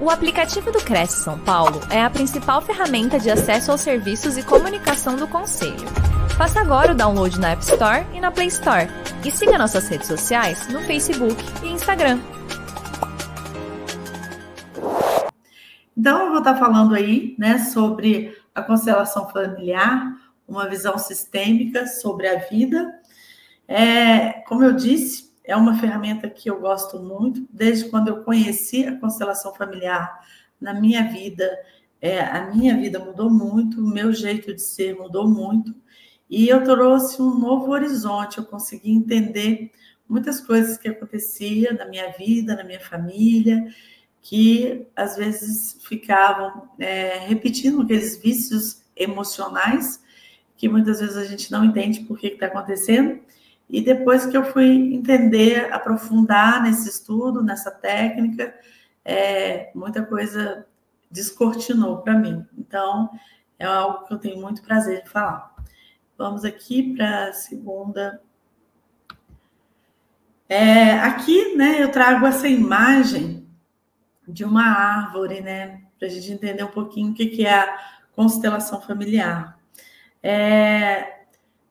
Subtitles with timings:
[0.00, 4.44] O aplicativo do Cresce São Paulo é a principal ferramenta de acesso aos serviços e
[4.44, 5.88] comunicação do Conselho.
[6.36, 8.86] Faça agora o download na App Store e na Play Store.
[9.24, 11.34] E siga nossas redes sociais no Facebook
[11.64, 12.20] e Instagram.
[15.96, 22.28] Então, eu vou estar falando aí né, sobre a constelação familiar, uma visão sistêmica sobre
[22.28, 22.94] a vida.
[23.66, 28.84] É, como eu disse, é uma ferramenta que eu gosto muito, desde quando eu conheci
[28.84, 30.20] a constelação familiar
[30.60, 31.50] na minha vida.
[32.02, 35.74] É, a minha vida mudou muito, o meu jeito de ser mudou muito,
[36.28, 38.36] e eu trouxe um novo horizonte.
[38.36, 39.72] Eu consegui entender
[40.06, 43.68] muitas coisas que acontecia na minha vida, na minha família,
[44.20, 50.04] que às vezes ficavam é, repetindo aqueles vícios emocionais
[50.58, 53.18] que muitas vezes a gente não entende por que está acontecendo
[53.68, 58.54] e depois que eu fui entender, aprofundar nesse estudo, nessa técnica,
[59.04, 60.66] é, muita coisa
[61.10, 62.46] descortinou para mim.
[62.56, 63.10] Então,
[63.58, 65.54] é algo que eu tenho muito prazer de falar.
[66.16, 68.22] Vamos aqui para a segunda.
[70.48, 73.46] É, aqui, né, eu trago essa imagem
[74.26, 77.78] de uma árvore, né, para a gente entender um pouquinho o que é a
[78.12, 79.58] constelação familiar.
[80.22, 81.17] É,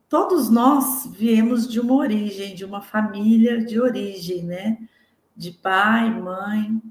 [0.09, 4.77] todos nós viemos de uma origem, de uma família de origem, né?
[5.35, 6.81] De pai, mãe,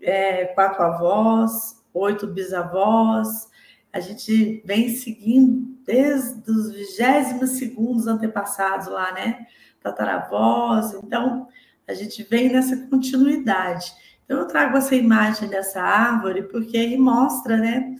[0.00, 3.48] é, quatro avós, oito bisavós.
[3.92, 9.46] A gente vem seguindo desde os vigésimos segundos antepassados lá, né?
[9.82, 10.92] Tataravós.
[10.94, 11.48] Então,
[11.86, 13.92] a gente vem nessa continuidade.
[14.24, 17.96] Então, eu trago essa imagem dessa árvore porque aí mostra, né?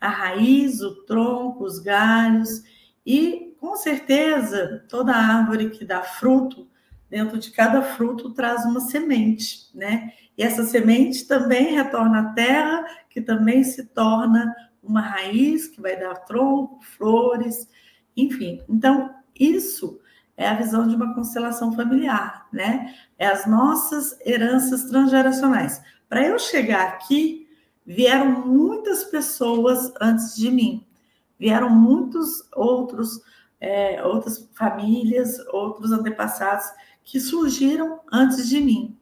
[0.00, 2.62] A raiz, o tronco, os galhos
[3.06, 6.68] e, com certeza, toda árvore que dá fruto,
[7.08, 10.12] dentro de cada fruto traz uma semente, né?
[10.36, 15.98] E essa semente também retorna à terra, que também se torna uma raiz que vai
[15.98, 17.68] dar tronco, flores,
[18.16, 18.60] enfim.
[18.68, 20.00] Então, isso
[20.36, 22.92] é a visão de uma constelação familiar, né?
[23.16, 25.80] É as nossas heranças transgeracionais.
[26.08, 27.48] Para eu chegar aqui,
[27.86, 30.85] vieram muitas pessoas antes de mim
[31.38, 33.20] vieram muitos outros,
[33.60, 36.66] é, outras famílias, outros antepassados
[37.04, 38.96] que surgiram antes de mim.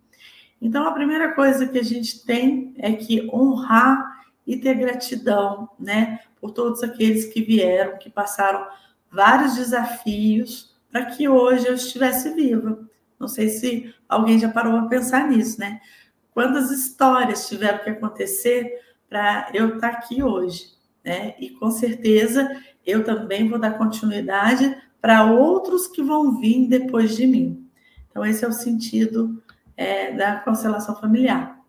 [0.61, 6.21] Então, a primeira coisa que a gente tem é que honrar e ter gratidão, né,
[6.41, 8.67] por todos aqueles que vieram, que passaram
[9.11, 12.87] vários desafios para que hoje eu estivesse viva.
[13.19, 15.81] Não sei se alguém já parou a pensar nisso, né?
[16.33, 20.74] Quantas histórias tiveram que acontecer para eu estar aqui hoje?
[21.05, 21.35] Né?
[21.39, 27.27] E com certeza eu também vou dar continuidade para outros que vão vir depois de
[27.27, 27.69] mim.
[28.11, 29.43] Então, esse é o sentido
[29.77, 31.61] é, da constelação familiar.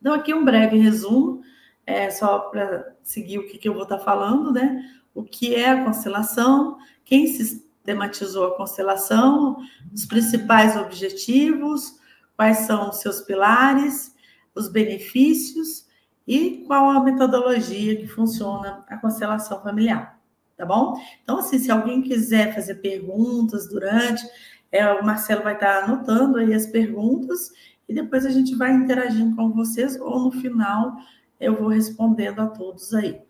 [0.00, 1.42] Então, aqui um breve resumo,
[1.86, 4.82] é, só para seguir o que, que eu vou estar tá falando, né?
[5.14, 9.56] O que é a constelação, quem sistematizou a constelação,
[9.92, 11.98] os principais objetivos,
[12.36, 14.14] quais são os seus pilares,
[14.54, 15.86] os benefícios
[16.26, 20.18] e qual a metodologia que funciona a constelação familiar,
[20.56, 20.98] tá bom?
[21.22, 24.26] Então, assim, se alguém quiser fazer perguntas durante,
[24.72, 27.52] é, o Marcelo vai estar anotando aí as perguntas
[27.88, 30.96] e depois a gente vai interagindo com vocês ou no final
[31.38, 33.20] eu vou respondendo a todos aí.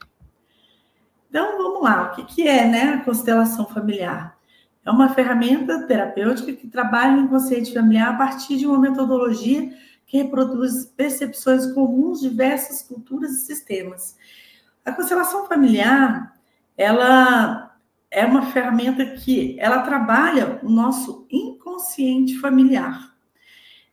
[1.29, 2.05] Então, vamos lá.
[2.05, 4.39] O que, que é né, a constelação familiar?
[4.85, 9.73] É uma ferramenta terapêutica que trabalha o inconsciente familiar a partir de uma metodologia
[10.15, 14.17] reproduz percepções comuns de diversas culturas e sistemas.
[14.85, 16.39] A constelação familiar,
[16.77, 17.77] ela
[18.11, 23.13] é uma ferramenta que ela trabalha o nosso inconsciente familiar.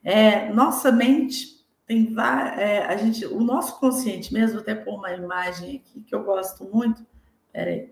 [0.04, 2.14] É, nossa mente tem
[2.58, 6.64] é, a gente, o nosso consciente mesmo, até pôr uma imagem aqui que eu gosto
[6.66, 7.04] muito.
[7.52, 7.92] Peraí,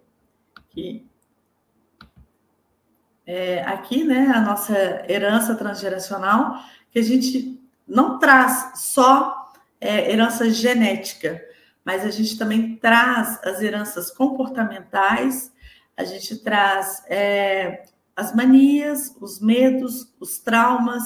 [0.56, 1.06] aqui.
[3.25, 4.73] É, aqui, né, a nossa
[5.12, 9.51] herança transgeracional, que a gente não traz só
[9.81, 11.44] é, herança genética,
[11.83, 15.51] mas a gente também traz as heranças comportamentais,
[15.97, 17.83] a gente traz é,
[18.15, 21.03] as manias, os medos, os traumas,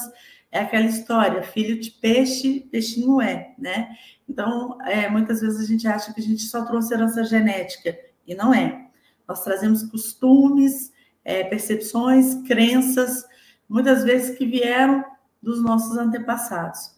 [0.51, 3.95] é aquela história, filho de peixe, peixinho é, né?
[4.27, 7.97] Então, é, muitas vezes a gente acha que a gente só trouxe herança genética,
[8.27, 8.87] e não é.
[9.27, 10.91] Nós trazemos costumes,
[11.23, 13.25] é, percepções, crenças,
[13.67, 15.03] muitas vezes que vieram
[15.43, 16.95] dos nossos antepassados.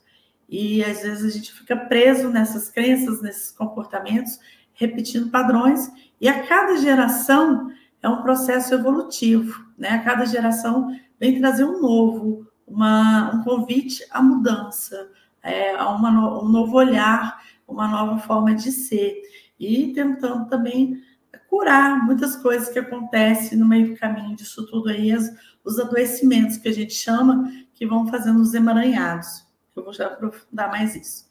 [0.48, 4.40] E às vezes a gente fica preso nessas crenças, nesses comportamentos,
[4.74, 7.72] repetindo padrões, e a cada geração
[8.02, 9.90] é um processo evolutivo, né?
[9.90, 15.10] A cada geração vem trazer um novo, uma, um convite à mudança.
[15.46, 19.22] é, a uma, um novo olhar, uma nova forma de ser,
[19.60, 21.02] e tentando também
[21.48, 25.32] curar muitas coisas que acontecem no meio do caminho disso tudo aí, as,
[25.64, 29.46] os adoecimentos que a gente chama, que vão fazendo os emaranhados.
[29.76, 31.30] Eu vou já aprofundar mais isso.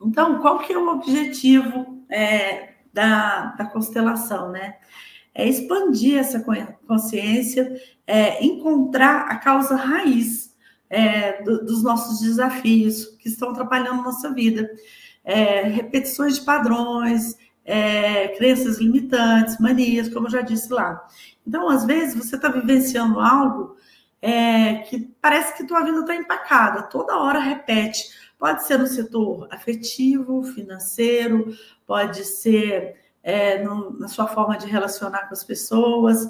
[0.00, 4.76] Então, qual que é o objetivo é, da, da constelação, né?
[5.34, 6.44] É expandir essa
[6.86, 10.54] consciência, é, encontrar a causa raiz
[10.88, 14.70] é, do, dos nossos desafios que estão atrapalhando nossa vida.
[15.24, 21.06] É, repetições de padrões, é, crenças limitantes, manias, como eu já disse lá.
[21.46, 23.76] Então, às vezes, você está vivenciando algo
[24.22, 28.10] é, que parece que tua vida está empacada, toda hora repete.
[28.38, 31.54] Pode ser no setor afetivo, financeiro,
[31.86, 36.28] pode ser é, no, na sua forma de relacionar com as pessoas,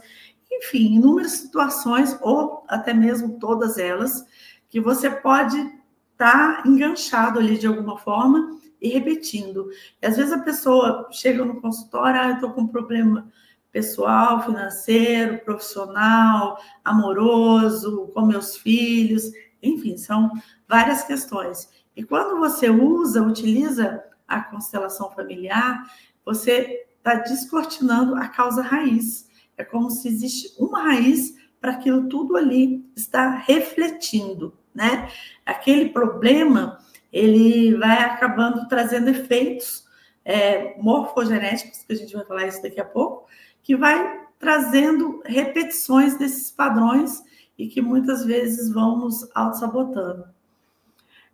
[0.50, 4.24] enfim, inúmeras situações, ou até mesmo todas elas,
[4.68, 9.70] que você pode estar tá enganchado ali de alguma forma e repetindo.
[10.00, 13.30] E às vezes a pessoa chega no consultório, ah, eu estou com um problema
[13.72, 19.30] pessoal, financeiro, profissional, amoroso, com meus filhos,
[19.62, 20.30] enfim, são
[20.68, 21.68] várias questões.
[21.94, 25.84] E quando você usa, utiliza a constelação familiar,
[26.24, 29.28] você está descortinando a causa raiz.
[29.56, 35.10] É como se existe uma raiz para aquilo tudo ali está refletindo, né?
[35.44, 36.78] Aquele problema
[37.12, 39.84] ele vai acabando trazendo efeitos
[40.24, 43.26] é, morfogenéticos, que a gente vai falar isso daqui a pouco,
[43.62, 47.22] que vai trazendo repetições desses padrões
[47.58, 50.24] e que muitas vezes vão nos auto-sabotando.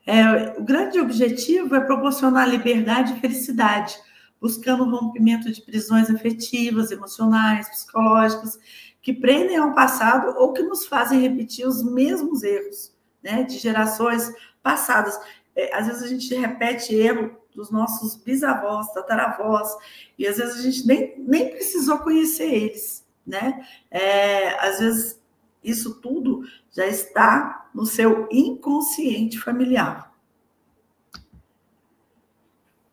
[0.05, 3.97] É, o grande objetivo é proporcionar liberdade e felicidade,
[4.41, 8.59] buscando o rompimento de prisões afetivas, emocionais, psicológicas,
[9.01, 12.93] que prendem ao passado ou que nos fazem repetir os mesmos erros
[13.23, 14.33] né, de gerações
[14.63, 15.19] passadas
[15.57, 19.75] é, às vezes a gente repete erro dos nossos bisavós, tataravós,
[20.19, 23.67] e às vezes a gente nem, nem precisou conhecer eles, né?
[23.91, 25.21] É, às vezes
[25.65, 30.13] isso tudo já está no seu inconsciente familiar.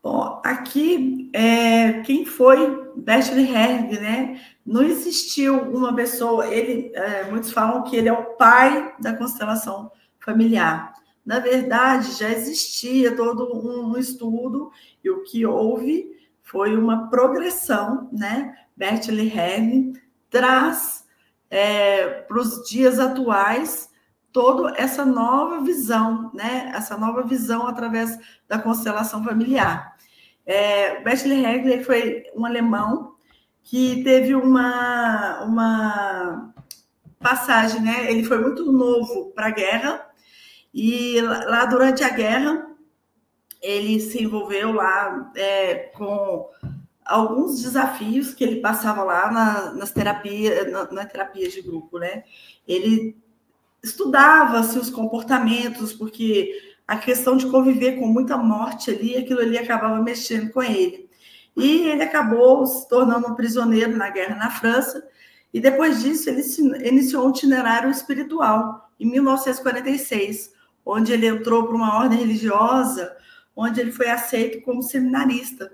[0.02, 4.42] Bom, aqui, é, quem foi Bachelor Herg, né?
[4.66, 9.92] Não existiu uma pessoa, ele, é, muitos falam que ele é o pai da constelação
[10.20, 10.93] familiar
[11.26, 14.72] na verdade, já existia todo um, estudo,
[15.04, 16.12] e o que houve
[16.42, 18.56] foi uma progressão, né?
[18.76, 19.94] Bertley Henry
[20.30, 21.06] traz
[21.50, 23.90] é, para os dias atuais
[24.34, 26.72] toda essa nova visão, né?
[26.76, 28.18] Essa nova visão através
[28.48, 29.96] da constelação familiar.
[30.46, 33.16] É, Hegel foi um alemão
[33.64, 36.54] que teve uma, uma
[37.20, 38.12] passagem, né?
[38.12, 40.13] Ele foi muito novo para a guerra
[40.74, 42.68] e lá durante a guerra,
[43.62, 46.50] ele se envolveu lá é, com
[47.06, 52.24] alguns desafios que ele passava lá na, nas terapias, na, na terapia de grupo, né?
[52.68, 53.16] Ele
[53.84, 56.52] estudava se os comportamentos, porque
[56.88, 61.10] a questão de conviver com muita morte ali, aquilo ali acabava mexendo com ele.
[61.56, 65.08] E ele acabou se tornando um prisioneiro na guerra na França,
[65.54, 66.42] e depois disso ele
[66.88, 70.53] iniciou um itinerário espiritual em 1946,
[70.86, 73.16] onde ele entrou para uma ordem religiosa,
[73.56, 75.72] onde ele foi aceito como seminarista,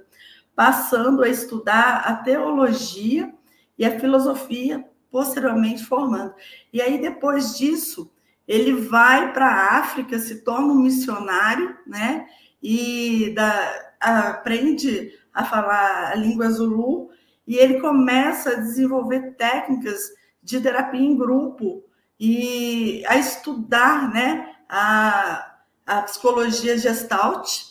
[0.55, 3.33] passando a estudar a teologia
[3.77, 6.33] e a filosofia, posteriormente formando.
[6.71, 8.11] E aí, depois disso,
[8.47, 12.27] ele vai para a África, se torna um missionário, né?
[12.61, 17.09] E da, aprende a falar a língua Zulu,
[17.47, 19.99] e ele começa a desenvolver técnicas
[20.43, 21.83] de terapia em grupo
[22.19, 24.55] e a estudar, né?
[24.69, 27.69] A, a psicologia gestalt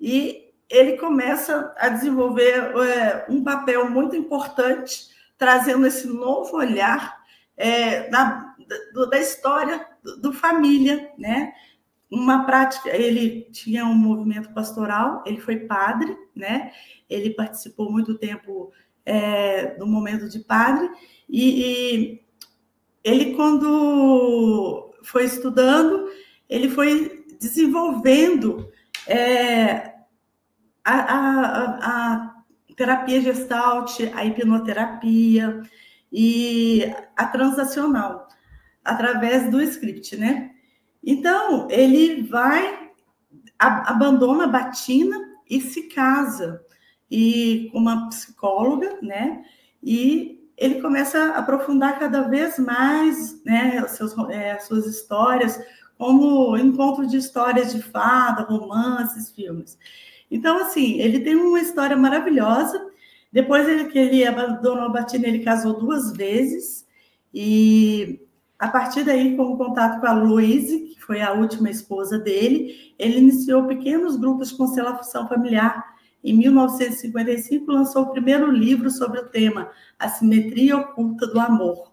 [0.00, 7.18] e ele começa a desenvolver é, um papel muito importante, trazendo esse novo olhar
[7.56, 8.54] é, da,
[9.10, 11.52] da, história do, do, família, né?
[12.10, 16.72] Uma prática, ele tinha um movimento pastoral, ele foi padre, né?
[17.08, 18.72] Ele participou muito tempo
[19.04, 20.88] é, do momento de padre
[21.28, 22.22] e, e
[23.02, 26.08] ele quando foi estudando,
[26.48, 28.70] ele foi desenvolvendo
[29.06, 29.94] é,
[30.84, 32.34] a, a, a,
[32.76, 35.62] terapia gestalt, a hipnoterapia
[36.12, 38.28] e a transacional,
[38.84, 40.52] através do script, né?
[41.02, 42.90] Então, ele vai,
[43.58, 45.16] a, abandona a batina
[45.48, 46.64] e se casa
[47.10, 49.42] e com uma psicóloga, né?
[49.82, 55.58] E ele começa a aprofundar cada vez mais, né, seus, é, suas histórias,
[55.98, 59.76] como encontro de histórias de fada, romances, filmes.
[60.30, 62.80] Então, assim, ele tem uma história maravilhosa.
[63.32, 66.86] Depois ele, que ele abandonou a Batina, ele casou duas vezes.
[67.34, 68.20] E
[68.58, 72.94] a partir daí, com o contato com a Louise, que foi a última esposa dele,
[72.98, 75.96] ele iniciou pequenos grupos de constelação familiar.
[76.22, 81.92] Em 1955, lançou o primeiro livro sobre o tema A Simetria Oculta do Amor.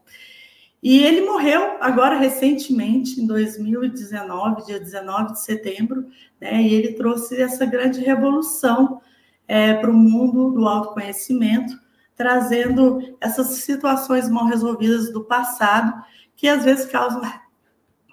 [0.85, 6.05] E ele morreu agora recentemente, em 2019, dia 19 de setembro,
[6.39, 6.61] né?
[6.61, 9.01] e ele trouxe essa grande revolução
[9.47, 11.75] é, para o mundo do autoconhecimento,
[12.15, 15.91] trazendo essas situações mal resolvidas do passado,
[16.35, 17.23] que às vezes causam,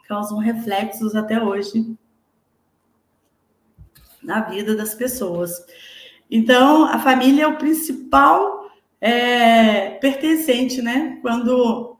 [0.09, 1.95] causam reflexos até hoje
[4.23, 5.63] na vida das pessoas.
[6.31, 11.19] Então, a família é o principal é, pertencente, né?
[11.21, 11.93] Quando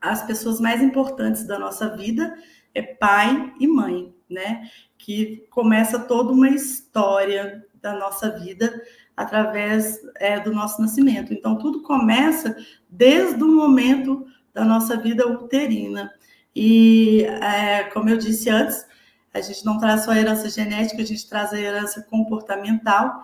[0.00, 2.36] as pessoas mais importantes da nossa vida
[2.74, 4.68] é pai e mãe, né?
[4.98, 8.82] Que começa toda uma história da nossa vida
[9.16, 11.32] através é, do nosso nascimento.
[11.32, 12.56] Então, tudo começa
[12.88, 16.12] desde o momento da nossa vida uterina.
[16.54, 18.86] E, é, como eu disse antes,
[19.32, 23.22] a gente não traz só a herança genética, a gente traz a herança comportamental.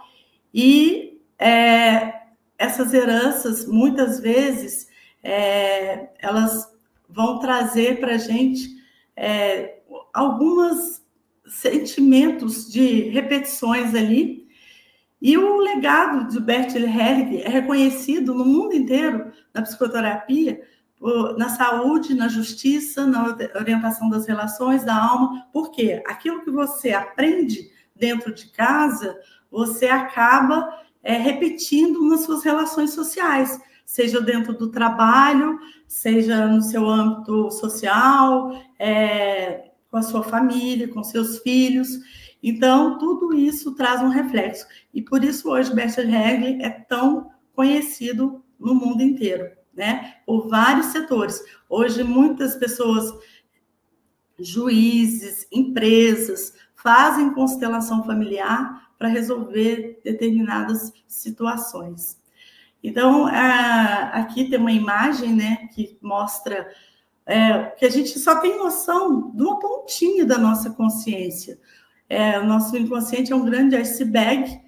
[0.53, 2.13] E é,
[2.59, 4.92] essas heranças, muitas vezes,
[5.23, 6.71] é, elas
[7.09, 8.69] vão trazer para a gente
[9.17, 9.79] é,
[10.13, 11.03] alguns
[11.47, 14.49] sentimentos de repetições ali.
[15.21, 20.61] E o legado de Bertil Hellig é reconhecido no mundo inteiro na psicoterapia,
[21.37, 27.71] na saúde, na justiça, na orientação das relações, da alma, porque aquilo que você aprende
[27.95, 29.17] dentro de casa,
[29.51, 33.61] você acaba é, repetindo nas suas relações sociais
[33.93, 41.05] seja dentro do trabalho, seja no seu âmbito social, é, com a sua família, com
[41.05, 41.99] seus filhos.
[42.43, 44.67] Então, tudo isso traz um reflexo.
[44.95, 50.15] E por isso hoje Bertolt Hegel é tão conhecido no mundo inteiro, né?
[50.25, 51.39] Por vários setores.
[51.69, 53.13] Hoje, muitas pessoas,
[54.39, 62.22] juízes, empresas, fazem constelação familiar para resolver determinadas situações.
[62.83, 66.69] Então, aqui tem uma imagem né, que mostra
[67.25, 71.59] é, que a gente só tem noção de uma pontinha da nossa consciência.
[72.09, 74.61] É, o nosso inconsciente é um grande iceberg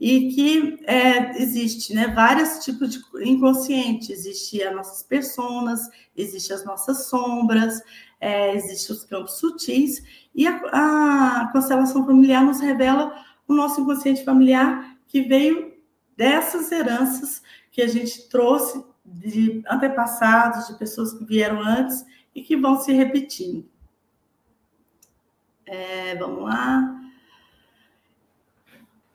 [0.00, 4.12] e que é, existe né, vários tipos de inconsciente.
[4.12, 5.80] Existem as nossas personas,
[6.16, 7.82] existem as nossas sombras,
[8.20, 10.02] é, existem os campos sutis,
[10.34, 13.12] e a, a constelação familiar nos revela
[13.46, 15.72] o nosso inconsciente familiar que veio
[16.16, 17.42] dessas heranças
[17.78, 22.04] que a gente trouxe de antepassados, de pessoas que vieram antes
[22.34, 23.64] e que vão se repetindo.
[25.64, 27.00] É, vamos lá.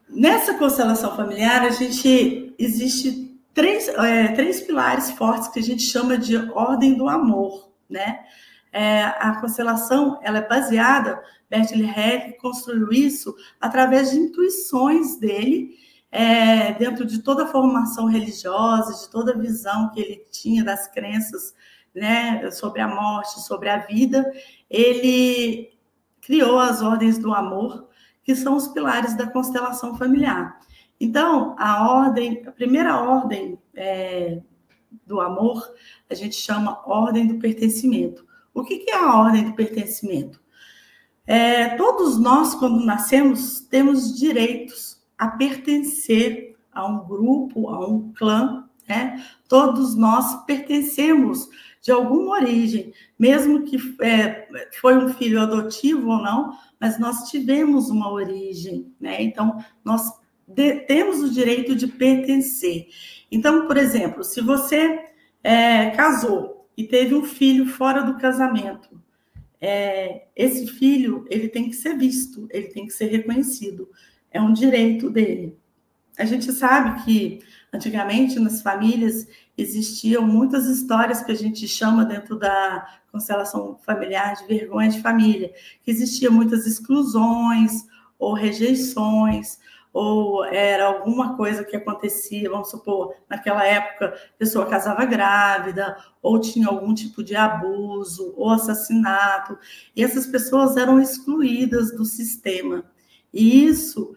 [0.08, 6.18] Nessa constelação familiar, a gente existe três, é, três pilares fortes que a gente chama
[6.18, 8.26] de ordem do amor, né?
[8.72, 15.78] É, a constelação ela é baseada, Bertil Heck construiu isso através de intuições dele
[16.14, 20.88] é, dentro de toda a formação religiosa, de toda a visão que ele tinha das
[20.88, 21.56] crenças
[21.94, 24.24] né, sobre a morte, sobre a vida,
[24.70, 25.72] ele
[26.22, 27.90] criou as ordens do amor,
[28.24, 30.60] que são os pilares da constelação familiar.
[31.00, 34.40] Então, a ordem, a primeira ordem é,
[35.08, 35.68] do amor,
[36.08, 38.24] a gente chama ordem do pertencimento.
[38.54, 40.40] O que, que é a ordem do pertencimento?
[41.26, 48.68] É, todos nós, quando nascemos, temos direitos a pertencer a um grupo, a um clã,
[48.88, 49.24] né?
[49.48, 51.48] Todos nós pertencemos
[51.82, 54.48] de alguma origem, mesmo que é,
[54.80, 59.22] foi um filho adotivo ou não, mas nós tivemos uma origem, né?
[59.22, 60.10] Então, nós
[60.48, 62.88] de, temos o direito de pertencer.
[63.32, 65.00] Então, por exemplo, se você
[65.44, 69.02] é, casou e teve um filho fora do casamento,
[69.60, 73.90] é, esse filho ele tem que ser visto, ele tem que ser reconhecido
[74.34, 75.58] é um direito dele.
[76.18, 77.40] A gente sabe que
[77.72, 84.46] antigamente nas famílias existiam muitas histórias que a gente chama dentro da constelação familiar de
[84.46, 87.86] vergonha de família, que existiam muitas exclusões
[88.18, 89.60] ou rejeições,
[89.92, 96.40] ou era alguma coisa que acontecia, vamos supor, naquela época a pessoa casava grávida, ou
[96.40, 99.58] tinha algum tipo de abuso ou assassinato,
[99.96, 102.84] e essas pessoas eram excluídas do sistema.
[103.32, 104.16] E isso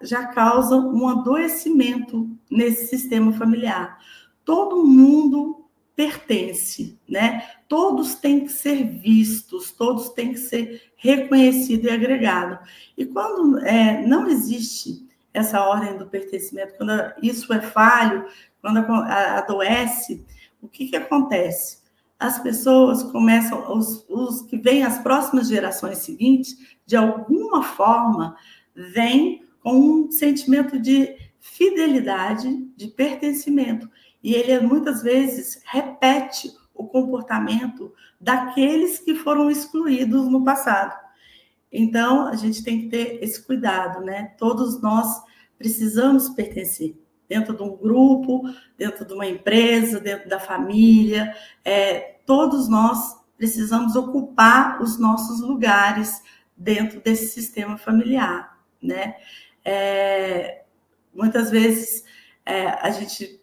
[0.00, 3.98] já causam um adoecimento nesse sistema familiar.
[4.44, 7.42] Todo mundo pertence, né?
[7.66, 12.58] Todos têm que ser vistos, todos têm que ser reconhecidos e agregados.
[12.96, 16.92] E quando é, não existe essa ordem do pertencimento, quando
[17.22, 18.26] isso é falho,
[18.60, 20.24] quando adoece,
[20.60, 21.78] o que, que acontece?
[22.18, 28.36] As pessoas começam, os, os que vêm as próximas gerações seguintes, de alguma forma,
[28.74, 33.90] vêm com um sentimento de fidelidade, de pertencimento.
[34.22, 40.94] E ele muitas vezes repete o comportamento daqueles que foram excluídos no passado.
[41.72, 44.36] Então, a gente tem que ter esse cuidado, né?
[44.38, 45.20] Todos nós
[45.58, 46.96] precisamos pertencer
[47.28, 48.42] dentro de um grupo,
[48.78, 51.34] dentro de uma empresa, dentro da família.
[51.64, 56.22] É, todos nós precisamos ocupar os nossos lugares
[56.56, 59.16] dentro desse sistema familiar, né?
[59.68, 60.62] É,
[61.12, 62.04] muitas vezes
[62.44, 63.40] é, a gente,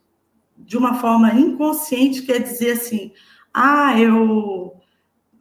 [0.57, 3.11] de uma forma inconsciente, quer dizer assim,
[3.53, 4.73] ah, eu,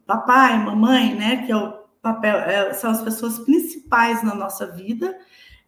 [0.05, 5.17] papai, mamãe, né, que é o papel, é, são as pessoas principais na nossa vida,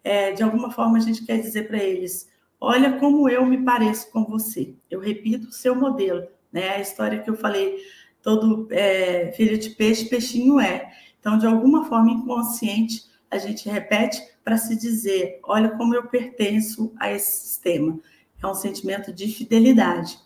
[0.03, 2.29] é, de alguma forma a gente quer dizer para eles,
[2.59, 7.21] olha como eu me pareço com você, eu repito o seu modelo, né, a história
[7.21, 7.77] que eu falei,
[8.21, 10.91] todo é, filho de peixe, peixinho é.
[11.19, 16.93] Então, de alguma forma inconsciente, a gente repete para se dizer: olha como eu pertenço
[16.99, 17.99] a esse sistema.
[18.41, 20.19] É um sentimento de fidelidade.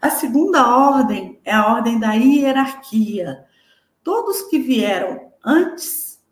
[0.00, 3.44] A segunda ordem é a ordem da hierarquia.
[4.02, 6.22] Todos que vieram antes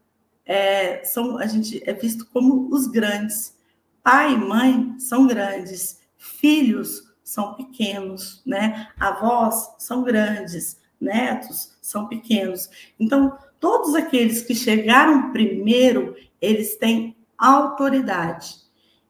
[0.44, 3.56] é, são a gente é visto como os grandes.
[4.02, 8.88] Pai e mãe são grandes, filhos são pequenos, né?
[8.98, 12.68] Avós são grandes, netos são pequenos.
[12.98, 18.56] Então, todos aqueles que chegaram primeiro, eles têm autoridade.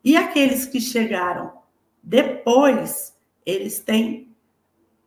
[0.05, 1.55] E aqueles que chegaram
[2.03, 3.17] depois,
[3.47, 4.37] eles têm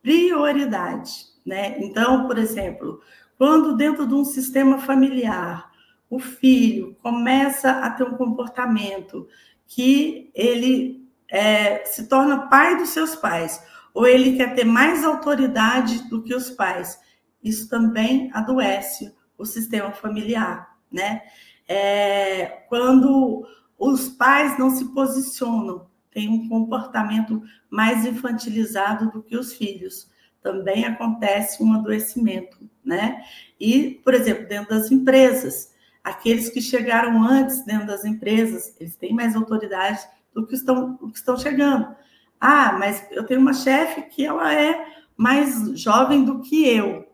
[0.02, 1.12] prioridade,
[1.46, 1.78] né?
[1.78, 3.00] Então, por exemplo,
[3.38, 5.72] quando dentro de um sistema familiar,
[6.10, 9.28] o filho começa a ter um comportamento
[9.68, 13.62] que ele é, se torna pai dos seus pais,
[13.94, 17.00] ou ele quer ter mais autoridade do que os pais,
[17.44, 21.22] isso também adoece o sistema familiar, né?
[21.68, 23.46] É, quando
[23.78, 30.10] os pais não se posicionam, tem um comportamento mais infantilizado do que os filhos,
[30.42, 33.24] também acontece um adoecimento, né?
[33.60, 39.14] E, por exemplo, dentro das empresas, aqueles que chegaram antes dentro das empresas, eles têm
[39.14, 40.00] mais autoridade
[40.34, 41.96] do que estão, do que estão chegando.
[42.40, 44.86] Ah, mas eu tenho uma chefe que ela é
[45.18, 47.08] mais jovem do que eu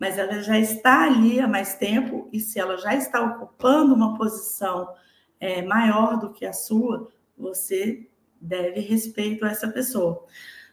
[0.00, 4.16] mas ela já está ali há mais tempo, e se ela já está ocupando uma
[4.16, 4.88] posição
[5.38, 8.08] é, maior do que a sua, você
[8.40, 10.24] deve respeito a essa pessoa.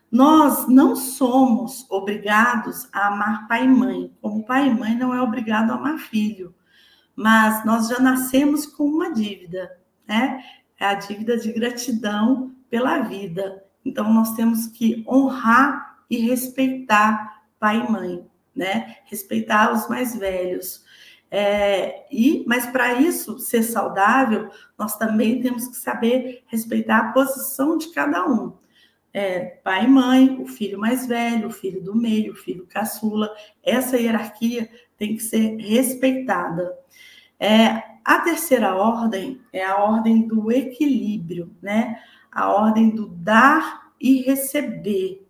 [0.10, 5.22] Nós não somos obrigados a amar pai e mãe, como pai e mãe não é
[5.22, 6.56] obrigado a amar filho,
[7.14, 10.42] mas nós já nascemos com uma dívida, né?
[10.80, 13.62] É a dívida de gratidão pela vida.
[13.84, 18.26] Então, nós temos que honrar e respeitar pai e mãe
[18.58, 18.98] né?
[19.06, 20.84] Respeitar os mais velhos.
[21.30, 27.78] É, e, mas para isso ser saudável, nós também temos que saber respeitar a posição
[27.78, 28.54] de cada um.
[29.14, 33.34] É, pai e mãe, o filho mais velho, o filho do meio, o filho caçula,
[33.64, 36.78] essa hierarquia tem que ser respeitada.
[37.40, 42.00] É, a terceira ordem é a ordem do equilíbrio, né?
[42.32, 45.28] A ordem do dar e receber.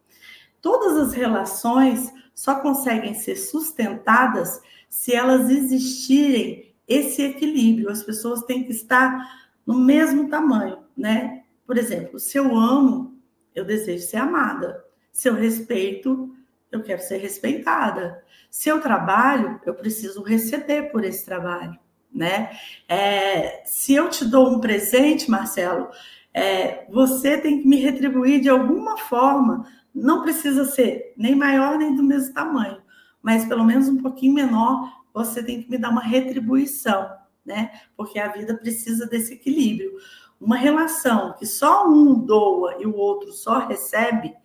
[0.61, 7.89] Todas as relações só conseguem ser sustentadas se elas existirem esse equilíbrio.
[7.89, 9.27] As pessoas têm que estar
[9.65, 11.45] no mesmo tamanho, né?
[11.65, 13.19] Por exemplo, se eu amo,
[13.55, 14.85] eu desejo ser amada.
[15.11, 16.31] Se eu respeito,
[16.71, 18.23] eu quero ser respeitada.
[18.51, 21.75] Se eu trabalho, eu preciso receber por esse trabalho,
[22.13, 22.51] né?
[22.87, 25.89] É, se eu te dou um presente, Marcelo,
[26.31, 29.65] é, você tem que me retribuir de alguma forma
[29.97, 32.81] não precisa ser nem maior nem do mesmo tamanho,
[33.21, 37.09] mas pelo menos um pouquinho menor, você tem que me dar uma retribuição,
[37.43, 37.71] né?
[37.95, 39.91] Porque a vida precisa desse equilíbrio.
[40.39, 44.35] Uma relação que só um doa e o outro só recebe,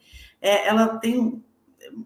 [0.41, 1.45] é, ela tem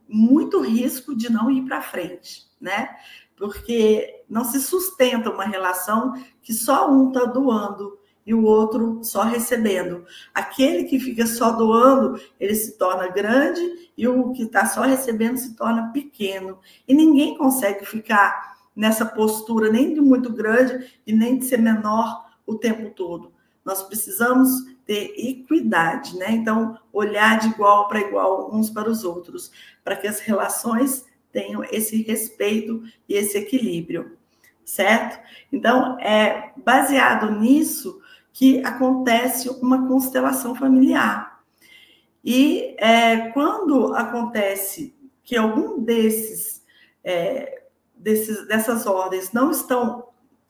[0.09, 2.97] muito risco de não ir para frente, né?
[3.37, 9.23] Porque não se sustenta uma relação que só um está doando e o outro só
[9.23, 10.05] recebendo.
[10.35, 13.61] Aquele que fica só doando, ele se torna grande
[13.97, 16.59] e o que está só recebendo se torna pequeno.
[16.89, 22.27] E ninguém consegue ficar nessa postura nem de muito grande e nem de ser menor
[22.45, 23.33] o tempo todo.
[23.67, 24.49] nós precisamos
[24.87, 26.31] ter equidade, né?
[26.31, 29.51] Então, olhar de igual para igual uns para os outros,
[29.83, 34.17] para que as relações tenham esse respeito e esse equilíbrio,
[34.65, 35.19] certo?
[35.53, 38.01] Então, é baseado nisso
[38.37, 41.42] que acontece uma constelação familiar.
[42.22, 44.94] E é, quando acontece
[45.25, 46.62] que algum desses,
[47.03, 47.62] é,
[47.96, 50.09] desses dessas ordens não estão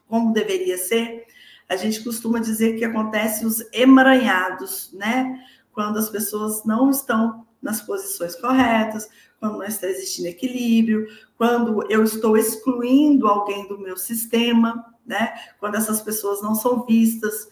[0.08, 1.26] como deveria ser,
[1.68, 5.40] a gente costuma dizer que acontece os emaranhados, né?
[5.72, 11.06] Quando as pessoas não estão nas posições corretas, quando não está existindo equilíbrio,
[11.38, 15.34] quando eu estou excluindo alguém do meu sistema, né?
[15.60, 17.48] Quando essas pessoas não são vistas,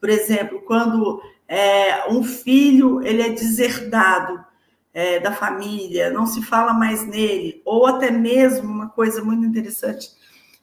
[0.00, 4.44] por exemplo, quando é, um filho ele é deserdado
[4.92, 10.08] é, da família, não se fala mais nele, ou até mesmo uma coisa muito interessante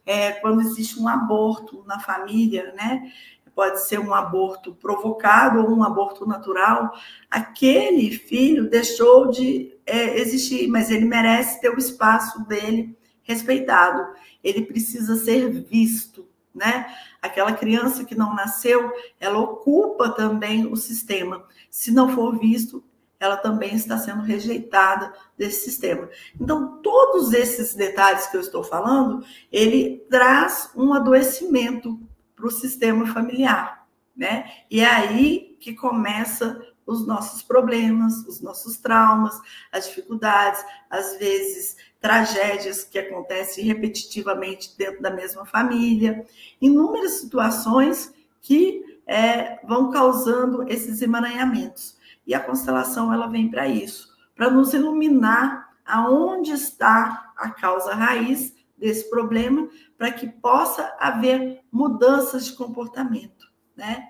[0.05, 3.11] é, quando existe um aborto na família, né?
[3.55, 6.91] Pode ser um aborto provocado ou um aborto natural.
[7.29, 14.03] Aquele filho deixou de é, existir, mas ele merece ter o espaço dele respeitado.
[14.43, 16.93] Ele precisa ser visto, né?
[17.21, 21.43] Aquela criança que não nasceu, ela ocupa também o sistema.
[21.69, 22.83] Se não for visto,
[23.19, 26.09] ela também está sendo rejeitada desse sistema.
[26.39, 31.99] Então, todos esses detalhes que eu estou falando, ele traz um adoecimento
[32.35, 34.51] para o sistema familiar, né?
[34.69, 39.39] E é aí que começa os nossos problemas, os nossos traumas,
[39.71, 46.27] as dificuldades, às vezes tragédias que acontecem repetitivamente dentro da mesma família,
[46.59, 51.97] inúmeras situações que é, vão causando esses emaranhamentos.
[52.27, 58.53] E a constelação ela vem para isso, para nos iluminar aonde está a causa raiz
[58.77, 64.09] desse problema, para que possa haver mudanças de comportamento, né?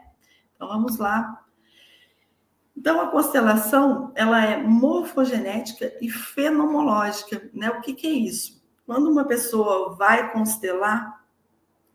[0.56, 1.43] Então vamos lá.
[2.76, 7.70] Então a constelação ela é morfogenética e fenomenológica, né?
[7.70, 8.64] O que, que é isso?
[8.86, 11.24] Quando uma pessoa vai constelar,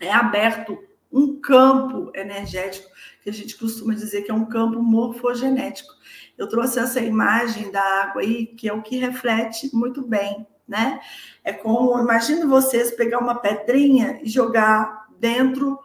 [0.01, 0.79] é aberto
[1.11, 2.88] um campo energético
[3.23, 5.93] que a gente costuma dizer que é um campo morfogenético.
[6.37, 11.01] Eu trouxe essa imagem da água aí, que é o que reflete muito bem, né?
[11.43, 15.79] É como, imagine vocês pegar uma pedrinha e jogar dentro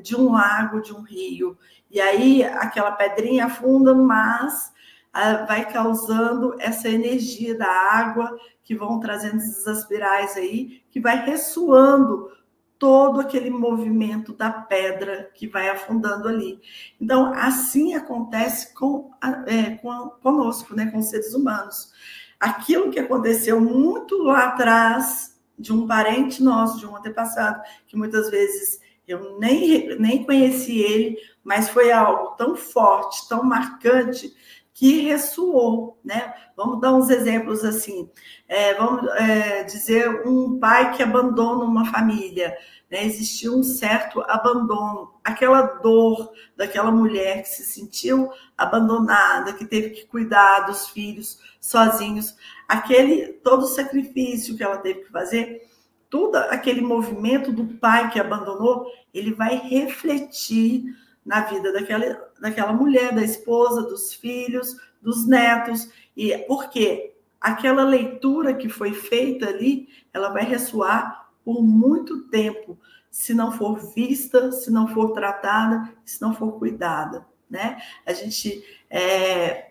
[0.00, 1.58] de um lago, de um rio.
[1.90, 4.72] E aí aquela pedrinha afunda, mas
[5.12, 11.24] ah, vai causando essa energia da água que vão trazendo esses aspirais aí, que vai
[11.24, 12.30] ressoando
[12.78, 16.60] todo aquele movimento da pedra que vai afundando ali.
[17.00, 19.10] Então, assim acontece com,
[19.46, 21.92] é, com conosco, né, com os seres humanos.
[22.38, 28.30] Aquilo que aconteceu muito lá atrás de um parente nosso, de um antepassado, que muitas
[28.30, 34.32] vezes eu nem, nem conheci ele, mas foi algo tão forte, tão marcante,
[34.78, 36.32] que ressoou, né?
[36.56, 38.08] Vamos dar uns exemplos assim.
[38.46, 42.56] É, vamos é, dizer um pai que abandona uma família,
[42.88, 43.04] né?
[43.04, 50.06] Existiu um certo abandono, aquela dor daquela mulher que se sentiu abandonada, que teve que
[50.06, 52.36] cuidar dos filhos sozinhos,
[52.68, 55.68] aquele todo o sacrifício que ela teve que fazer,
[56.10, 60.84] todo aquele movimento do pai que abandonou, ele vai refletir
[61.24, 65.90] na vida daquela, daquela mulher, da esposa, dos filhos, dos netos.
[66.16, 72.78] E porque aquela leitura que foi feita ali, ela vai ressoar por muito tempo,
[73.10, 77.78] se não for vista, se não for tratada, se não for cuidada, né?
[78.04, 79.70] A gente é,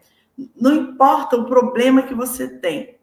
[0.56, 2.97] não importa o problema que você tem,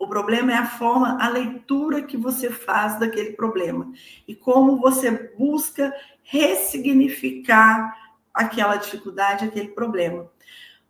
[0.00, 3.92] o problema é a forma, a leitura que você faz daquele problema
[4.26, 7.94] e como você busca ressignificar
[8.32, 10.26] aquela dificuldade, aquele problema.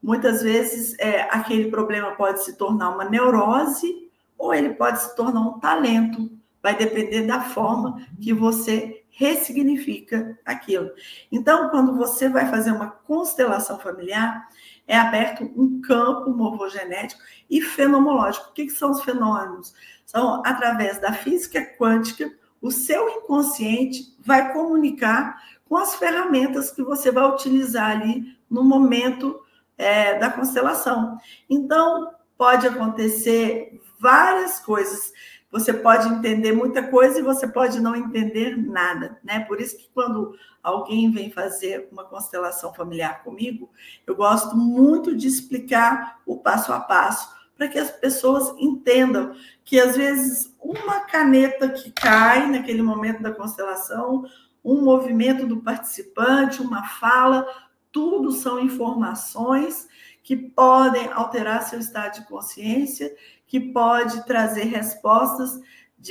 [0.01, 5.41] Muitas vezes, é, aquele problema pode se tornar uma neurose ou ele pode se tornar
[5.41, 6.31] um talento.
[6.63, 10.89] Vai depender da forma que você ressignifica aquilo.
[11.33, 14.49] Então, quando você vai fazer uma constelação familiar,
[14.91, 18.51] é aberto um campo morfogenético e fenomenológico.
[18.51, 19.73] O que, que são os fenômenos?
[20.05, 22.29] São através da física quântica,
[22.61, 29.41] o seu inconsciente vai comunicar com as ferramentas que você vai utilizar ali no momento
[29.79, 31.17] é, da constelação.
[31.49, 35.13] Então, pode acontecer várias coisas.
[35.51, 39.41] Você pode entender muita coisa e você pode não entender nada, né?
[39.41, 43.69] Por isso que quando alguém vem fazer uma constelação familiar comigo,
[44.07, 49.35] eu gosto muito de explicar o passo a passo para que as pessoas entendam
[49.65, 54.25] que às vezes uma caneta que cai naquele momento da constelação,
[54.65, 57.47] um movimento do participante, uma fala,
[57.91, 59.89] tudo são informações
[60.23, 63.15] que podem alterar seu estado de consciência,
[63.51, 65.61] que pode trazer respostas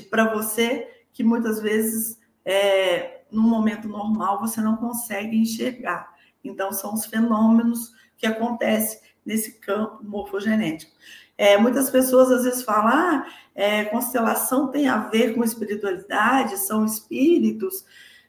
[0.10, 6.14] para você que muitas vezes, é, no momento normal, você não consegue enxergar.
[6.44, 10.92] Então, são os fenômenos que acontecem nesse campo morfogenético.
[11.38, 13.26] É, muitas pessoas às vezes falam, ah,
[13.56, 17.86] é, constelação tem a ver com espiritualidade, são espíritos.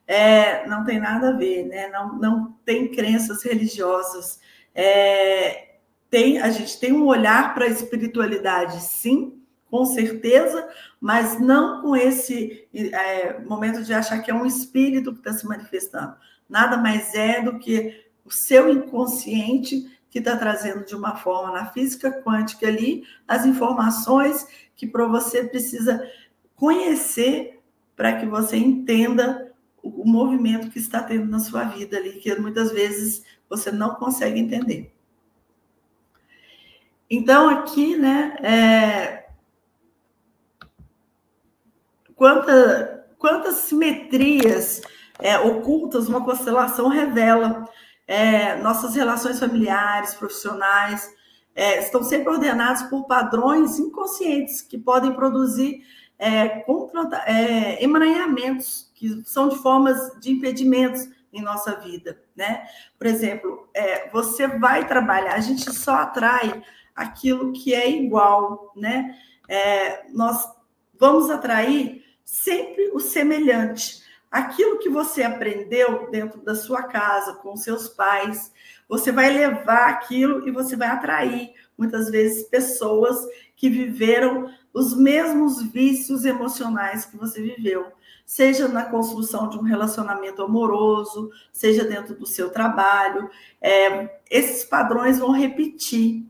[0.07, 1.88] É, não tem nada a ver, né?
[1.88, 4.38] Não, não tem crenças religiosas.
[4.73, 5.69] É,
[6.11, 10.68] tem, a gente tem um olhar para a espiritualidade, sim, com certeza,
[11.01, 15.46] mas não com esse é, momento de achar que é um espírito que está se
[15.46, 16.16] manifestando.
[16.49, 21.66] Nada mais é do que o seu inconsciente que está trazendo de uma forma na
[21.66, 24.44] física quântica ali as informações
[24.75, 26.05] que para você precisa
[26.57, 27.61] conhecer
[27.94, 32.35] para que você entenda o, o movimento que está tendo na sua vida ali, que
[32.35, 34.92] muitas vezes você não consegue entender.
[37.11, 39.27] Então, aqui, né, é...
[42.14, 44.83] Quanta, quantas simetrias
[45.18, 47.64] é, ocultas uma constelação revela
[48.07, 51.11] é, nossas relações familiares, profissionais,
[51.55, 55.83] é, estão sempre ordenados por padrões inconscientes que podem produzir
[56.18, 56.64] é,
[57.27, 62.66] é, emaranhamentos, que são de formas de impedimentos em nossa vida, né?
[62.99, 66.62] Por exemplo, é, você vai trabalhar, a gente só atrai
[67.00, 69.16] aquilo que é igual, né?
[69.48, 70.46] É, nós
[70.98, 74.02] vamos atrair sempre o semelhante.
[74.30, 78.52] Aquilo que você aprendeu dentro da sua casa, com seus pais,
[78.88, 83.18] você vai levar aquilo e você vai atrair, muitas vezes, pessoas
[83.56, 87.86] que viveram os mesmos vícios emocionais que você viveu,
[88.24, 93.28] seja na construção de um relacionamento amoroso, seja dentro do seu trabalho.
[93.60, 96.29] É, esses padrões vão repetir.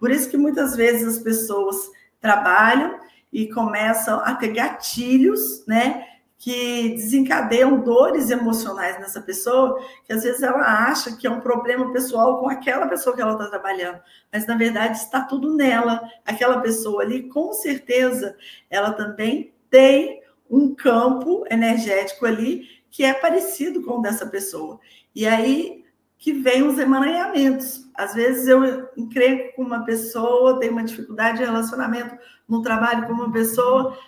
[0.00, 1.76] Por isso que muitas vezes as pessoas
[2.20, 2.98] trabalham
[3.32, 6.06] e começam a ter gatilhos, né?
[6.40, 11.92] que desencadeiam dores emocionais nessa pessoa, que às vezes ela acha que é um problema
[11.92, 14.00] pessoal com aquela pessoa que ela está trabalhando,
[14.32, 16.00] mas na verdade está tudo nela.
[16.24, 18.34] Aquela pessoa ali, com certeza,
[18.70, 24.80] ela também tem um campo energético ali que é parecido com o dessa pessoa.
[25.14, 25.79] E aí
[26.20, 27.90] que vem os emaranhamentos.
[27.96, 32.16] Às vezes eu encrenco com uma pessoa, tenho uma dificuldade de relacionamento
[32.48, 33.98] no trabalho com uma pessoa,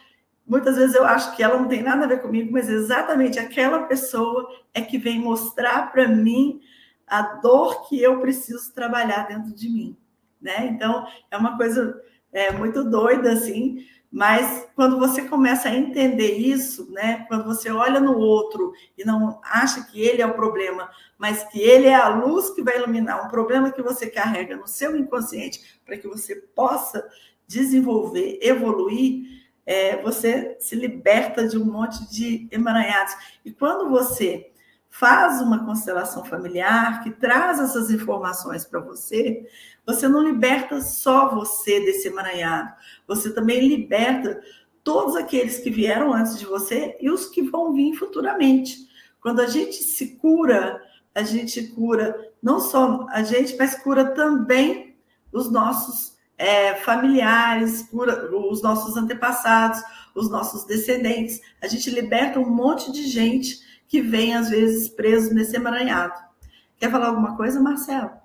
[0.46, 3.84] Muitas vezes eu acho que ela não tem nada a ver comigo, mas exatamente aquela
[3.84, 6.60] pessoa é que vem mostrar para mim
[7.06, 9.96] a dor que eu preciso trabalhar dentro de mim,
[10.40, 10.66] né?
[10.66, 12.00] Então é uma coisa
[12.32, 17.24] é, muito doida assim, mas quando você começa a entender isso, né?
[17.28, 21.58] Quando você olha no outro e não acha que ele é o problema, mas que
[21.58, 25.80] ele é a luz que vai iluminar um problema que você carrega no seu inconsciente
[25.86, 27.02] para que você possa
[27.46, 33.14] desenvolver, evoluir é, você se liberta de um monte de emaranhados.
[33.44, 34.50] E quando você
[34.90, 39.48] faz uma constelação familiar que traz essas informações para você,
[39.86, 42.72] você não liberta só você desse emaranhado,
[43.06, 44.40] você também liberta
[44.84, 48.88] todos aqueles que vieram antes de você e os que vão vir futuramente.
[49.20, 50.82] Quando a gente se cura,
[51.14, 54.96] a gente cura não só a gente, mas cura também
[55.32, 59.80] os nossos é, familiares, cura, os nossos antepassados,
[60.14, 61.40] os nossos descendentes.
[61.60, 66.14] A gente liberta um monte de gente que vem, às vezes, preso nesse emaranhado.
[66.78, 68.21] Quer falar alguma coisa, Marcelo?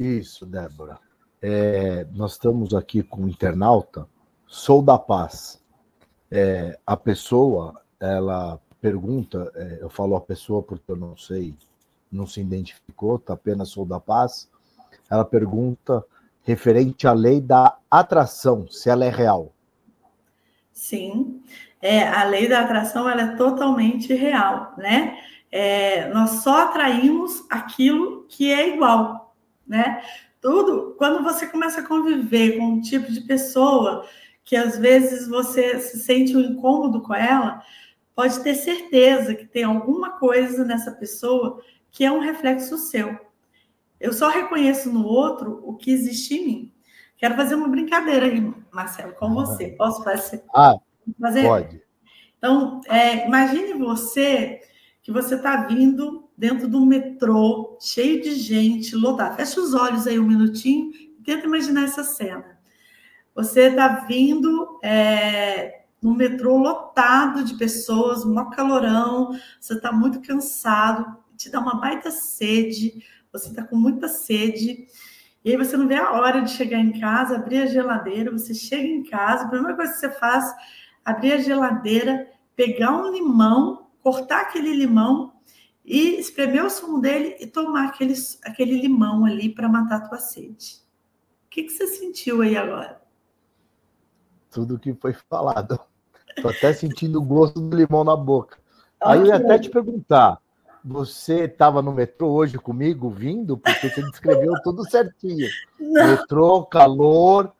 [0.00, 0.98] Isso, Débora.
[1.42, 4.08] É, nós estamos aqui com o um internauta,
[4.46, 5.62] sou da paz.
[6.30, 11.54] É, a pessoa, ela pergunta, é, eu falo a pessoa porque eu não sei,
[12.10, 14.48] não se identificou, tá apenas sou da paz.
[15.10, 16.02] Ela pergunta
[16.44, 19.52] referente à lei da atração, se ela é real.
[20.72, 21.42] Sim,
[21.78, 25.18] é, a lei da atração ela é totalmente real, né?
[25.52, 29.19] É, nós só atraímos aquilo que é igual,
[29.70, 30.02] né?
[30.40, 34.04] Tudo, quando você começa a conviver com um tipo de pessoa
[34.44, 37.62] que às vezes você se sente um incômodo com ela,
[38.16, 43.16] pode ter certeza que tem alguma coisa nessa pessoa que é um reflexo seu.
[44.00, 46.72] Eu só reconheço no outro o que existe em mim.
[47.16, 49.68] Quero fazer uma brincadeira aí, Marcelo, com você.
[49.78, 50.42] Posso fazer?
[50.52, 50.76] Ah,
[51.20, 51.42] fazer?
[51.44, 51.80] pode.
[52.38, 54.62] Então, é, imagine você
[55.02, 59.36] que você está vindo dentro do metrô, cheio de gente, lotado.
[59.36, 62.58] Fecha os olhos aí um minutinho e tenta imaginar essa cena.
[63.34, 71.14] Você está vindo é, no metrô lotado de pessoas, um calorão, você está muito cansado,
[71.36, 74.86] te dá uma baita sede, você está com muita sede,
[75.44, 78.54] e aí você não vê a hora de chegar em casa, abrir a geladeira, você
[78.54, 80.50] chega em casa, a primeira coisa que você faz,
[81.04, 85.34] abrir a geladeira, pegar um limão, cortar aquele limão
[85.90, 90.18] e espremer o sumo dele e tomar aquele, aquele limão ali para matar a tua
[90.18, 90.76] sede.
[91.46, 93.02] O que, que você sentiu aí agora?
[94.52, 95.80] Tudo que foi falado.
[96.28, 98.56] Estou até sentindo o gosto do limão na boca.
[99.00, 99.12] Okay.
[99.12, 100.40] Aí eu ia até te perguntar,
[100.84, 103.58] você estava no metrô hoje comigo, vindo?
[103.58, 105.48] Porque você descreveu tudo certinho.
[105.80, 106.06] Não.
[106.06, 107.52] Metrô, calor.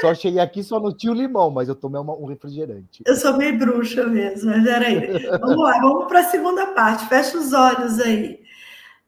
[0.00, 3.02] Só cheguei aqui, só não tinha o limão, mas eu tomei uma, um refrigerante.
[3.06, 5.26] Eu sou meio bruxa mesmo, mas peraí.
[5.40, 7.06] Vamos lá, vamos para a segunda parte.
[7.06, 8.40] Fecha os olhos aí.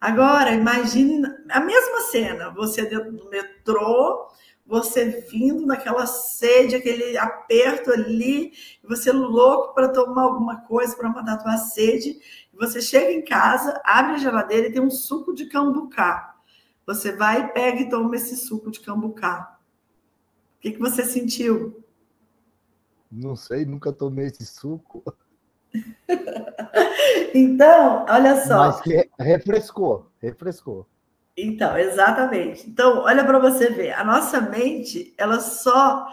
[0.00, 2.50] Agora, imagine a mesma cena.
[2.50, 4.28] Você dentro do metrô,
[4.64, 8.52] você vindo naquela sede, aquele aperto ali,
[8.86, 12.18] você louco para tomar alguma coisa para matar a tua sede.
[12.52, 16.34] Você chega em casa, abre a geladeira e tem um suco de cambucá.
[16.86, 19.57] Você vai, pega e toma esse suco de cambucá.
[20.58, 21.84] O que, que você sentiu?
[23.10, 25.04] Não sei, nunca tomei esse suco.
[27.32, 28.58] então, olha só.
[28.58, 30.86] Mas que refrescou, refrescou.
[31.36, 32.68] Então, exatamente.
[32.68, 36.06] Então, olha para você ver, a nossa mente, ela só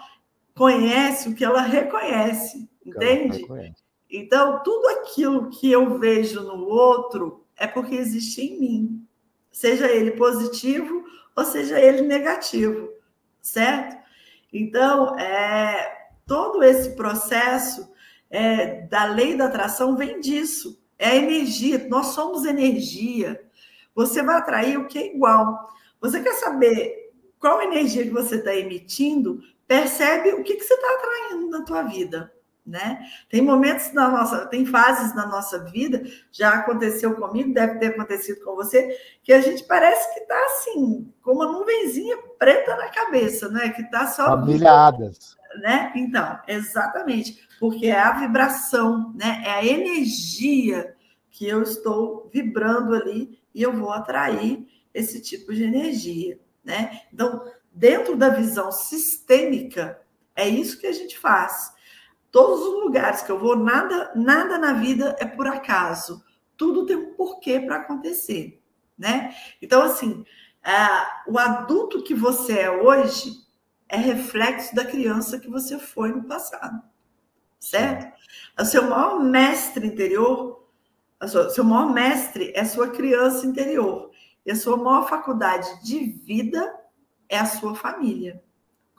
[0.54, 3.40] conhece o que ela reconhece, entende?
[3.40, 3.84] Ela reconhece.
[4.10, 9.08] Então, tudo aquilo que eu vejo no outro é porque existe em mim,
[9.52, 11.04] seja ele positivo
[11.36, 12.90] ou seja ele negativo,
[13.42, 14.05] certo?
[14.52, 17.92] Então, é, todo esse processo
[18.30, 20.82] é, da lei da atração vem disso.
[20.98, 23.44] É energia, nós somos energia.
[23.94, 25.70] Você vai atrair o que é igual.
[26.00, 29.42] Você quer saber qual energia que você está emitindo?
[29.68, 32.35] Percebe o que, que você está atraindo na tua vida
[32.66, 33.00] né?
[33.30, 38.44] Tem momentos na nossa, tem fases na nossa vida, já aconteceu comigo, deve ter acontecido
[38.44, 43.50] com você, que a gente parece que está assim, com uma nuvenzinha preta na cabeça,
[43.50, 43.70] né?
[43.70, 45.92] Que está só familhadas, né?
[45.96, 49.44] Então, exatamente, porque é a vibração, né?
[49.46, 50.96] É a energia
[51.30, 57.02] que eu estou vibrando ali e eu vou atrair esse tipo de energia, né?
[57.14, 60.02] Então, dentro da visão sistêmica,
[60.36, 61.75] é isso que a gente faz
[62.36, 66.22] Todos os lugares que eu vou, nada, nada na vida é por acaso.
[66.58, 68.62] Tudo tem um porquê para acontecer,
[68.98, 69.34] né?
[69.62, 70.26] Então, assim,
[70.62, 73.38] é, o adulto que você é hoje
[73.88, 76.84] é reflexo da criança que você foi no passado,
[77.58, 78.14] certo?
[78.60, 80.68] O seu maior mestre interior,
[81.22, 84.12] o seu maior mestre é a sua criança interior.
[84.46, 86.70] E a sua maior faculdade de vida
[87.30, 88.44] é a sua família.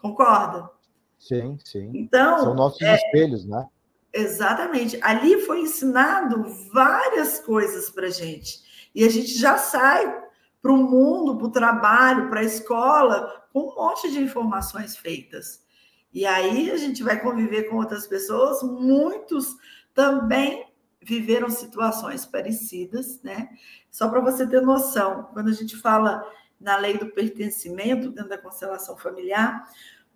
[0.00, 0.74] Concorda?
[1.18, 1.90] Sim, sim.
[1.94, 3.66] Então, São nossos é, espelhos, né?
[4.12, 4.98] Exatamente.
[5.02, 8.60] Ali foi ensinado várias coisas para gente.
[8.94, 10.22] E a gente já sai
[10.62, 15.64] para o mundo, para o trabalho, para a escola, com um monte de informações feitas.
[16.12, 19.54] E aí a gente vai conviver com outras pessoas, muitos
[19.92, 20.66] também
[21.02, 23.50] viveram situações parecidas, né?
[23.90, 26.24] Só para você ter noção, quando a gente fala
[26.58, 29.62] na lei do pertencimento dentro da constelação familiar,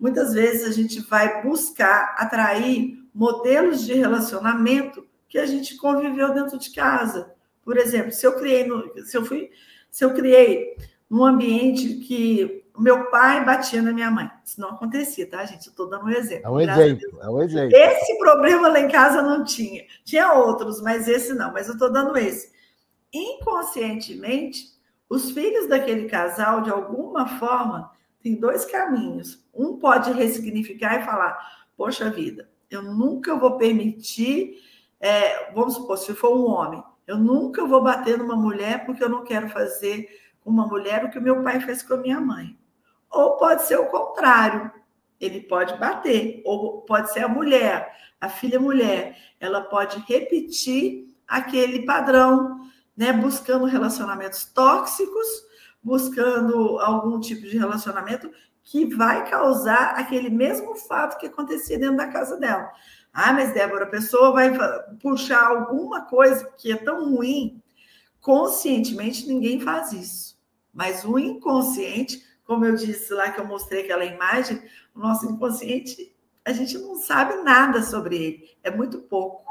[0.01, 6.57] muitas vezes a gente vai buscar atrair modelos de relacionamento que a gente conviveu dentro
[6.57, 7.31] de casa.
[7.63, 9.51] Por exemplo, se eu criei, no, se eu fui,
[9.91, 10.75] se eu criei
[11.07, 15.67] num ambiente que meu pai batia na minha mãe, isso não acontecia, tá, gente?
[15.67, 16.45] Eu estou dando um exemplo.
[16.45, 17.77] É um exemplo, é um exemplo.
[17.77, 19.85] Esse problema lá em casa não tinha.
[20.03, 21.53] Tinha outros, mas esse não.
[21.53, 22.51] Mas eu estou dando esse.
[23.13, 24.65] Inconscientemente,
[25.07, 29.43] os filhos daquele casal, de alguma forma, tem dois caminhos.
[29.53, 34.61] Um pode ressignificar e falar: poxa vida, eu nunca vou permitir,
[34.99, 39.09] é, vamos supor, se for um homem, eu nunca vou bater numa mulher porque eu
[39.09, 40.07] não quero fazer
[40.41, 42.57] com uma mulher o que o meu pai fez com a minha mãe.
[43.09, 44.71] Ou pode ser o contrário,
[45.19, 51.85] ele pode bater, ou pode ser a mulher, a filha mulher, ela pode repetir aquele
[51.85, 55.27] padrão, né, buscando relacionamentos tóxicos
[55.83, 58.31] buscando algum tipo de relacionamento
[58.63, 62.71] que vai causar aquele mesmo fato que acontecia dentro da casa dela.
[63.13, 64.51] Ah, mas Débora, a pessoa vai
[65.01, 67.61] puxar alguma coisa que é tão ruim.
[68.21, 70.39] Conscientemente, ninguém faz isso.
[70.73, 74.61] Mas o inconsciente, como eu disse lá que eu mostrei aquela imagem,
[74.95, 78.49] o nosso inconsciente, a gente não sabe nada sobre ele.
[78.63, 79.50] É muito pouco.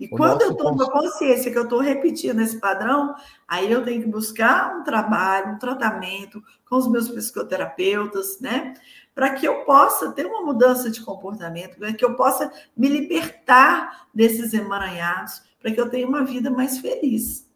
[0.00, 3.14] E o quando eu tomo a consciência que eu estou repetindo esse padrão,
[3.46, 8.74] aí eu tenho que buscar um trabalho, um tratamento com os meus psicoterapeutas, né?
[9.14, 14.08] para que eu possa ter uma mudança de comportamento, para que eu possa me libertar
[14.14, 17.46] desses emaranhados, para que eu tenha uma vida mais feliz.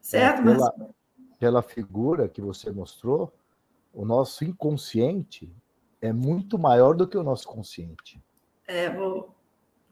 [0.00, 0.74] Certo, é, pela,
[1.40, 3.32] pela figura que você mostrou,
[3.92, 5.52] o nosso inconsciente
[6.00, 8.22] é muito maior do que o nosso consciente.
[8.68, 9.34] É, vou,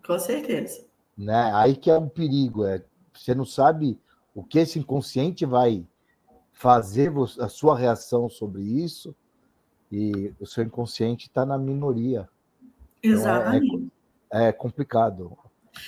[0.07, 0.87] com certeza.
[1.17, 1.53] Né?
[1.55, 3.99] Aí que é um perigo, é você não sabe
[4.35, 5.87] o que esse inconsciente vai
[6.53, 9.15] fazer a sua reação sobre isso
[9.91, 12.29] e o seu inconsciente está na minoria.
[13.03, 13.67] Exatamente.
[13.67, 13.91] Então
[14.33, 15.37] é, é, é, complicado.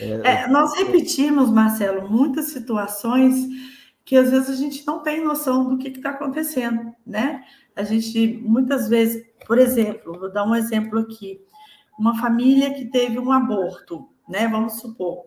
[0.00, 3.34] É, é, nós repetimos, Marcelo, muitas situações
[4.04, 7.42] que às vezes a gente não tem noção do que está acontecendo, né?
[7.74, 11.40] A gente muitas vezes, por exemplo, vou dar um exemplo aqui,
[11.98, 14.48] uma família que teve um aborto, né?
[14.48, 15.24] Vamos supor.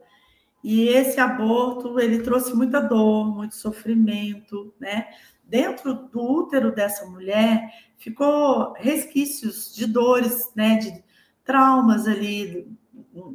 [0.63, 5.07] E esse aborto, ele trouxe muita dor, muito sofrimento, né?
[5.43, 10.77] Dentro do útero dessa mulher, ficou resquícios de dores, né?
[10.77, 11.03] De
[11.43, 12.67] traumas ali,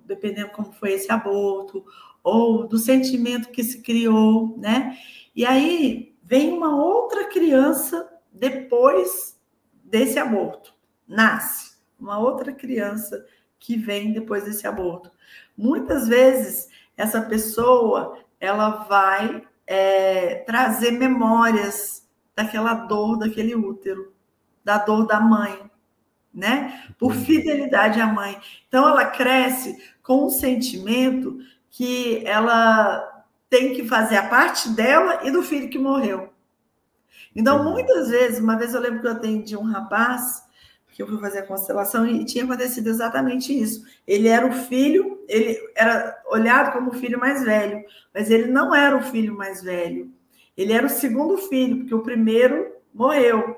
[0.07, 1.85] dependendo como foi esse aborto,
[2.23, 4.97] ou do sentimento que se criou, né?
[5.35, 9.41] E aí vem uma outra criança depois
[9.83, 10.75] desse aborto,
[11.07, 13.25] nasce uma outra criança
[13.59, 15.11] que vem depois desse aborto.
[15.57, 24.13] Muitas vezes essa pessoa ela vai é, trazer memórias daquela dor daquele útero,
[24.65, 25.71] da dor da mãe,
[26.33, 26.85] né?
[26.99, 28.39] Por fidelidade à mãe.
[28.69, 31.39] Então ela cresce com um sentimento
[31.71, 36.33] que ela tem que fazer a parte dela e do filho que morreu.
[37.37, 40.45] Então, muitas vezes, uma vez eu lembro que eu atendi um rapaz
[40.95, 43.85] que eu fui fazer a constelação e tinha acontecido exatamente isso.
[44.07, 47.85] Ele era o filho, ele era olhado como o filho mais velho,
[48.15, 50.09] mas ele não era o filho mais velho.
[50.57, 53.57] Ele era o segundo filho, porque o primeiro morreu.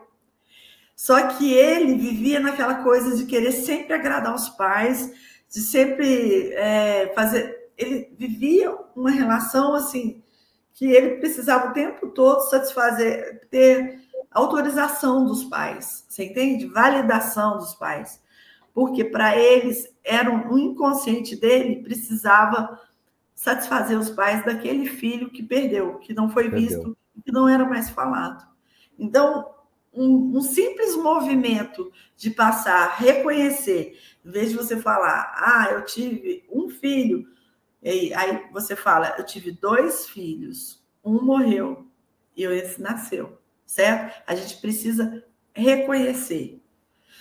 [0.96, 5.12] Só que ele vivia naquela coisa de querer sempre agradar os pais,
[5.52, 7.54] de sempre é, fazer.
[7.76, 10.22] Ele vivia uma relação assim
[10.72, 16.66] que ele precisava o tempo todo satisfazer, ter autorização dos pais, você entende?
[16.66, 18.22] Validação dos pais.
[18.74, 22.80] Porque para eles, era um, um inconsciente dele precisava
[23.34, 26.60] satisfazer os pais daquele filho que perdeu, que não foi perdeu.
[26.60, 28.46] visto, que não era mais falado.
[28.98, 29.54] Então,
[29.92, 36.44] um, um, simples movimento de passar, reconhecer, em vez de você falar, ah, eu tive
[36.52, 37.26] um filho,
[37.82, 41.86] e aí você fala, eu tive dois filhos, um morreu
[42.36, 44.22] e esse nasceu certo?
[44.26, 46.62] A gente precisa reconhecer.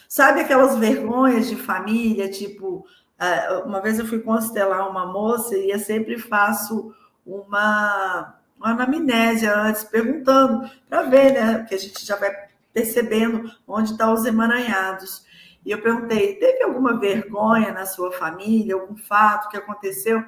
[0.07, 2.85] Sabe aquelas vergonhas de família, tipo,
[3.17, 6.93] ah, uma vez eu fui constelar uma moça e eu sempre faço
[7.25, 11.65] uma, uma anamnésia antes, perguntando, para ver, né?
[11.67, 12.31] Que a gente já vai
[12.73, 15.25] percebendo onde estão tá os emaranhados.
[15.65, 20.23] E eu perguntei: teve alguma vergonha na sua família, algum fato que aconteceu?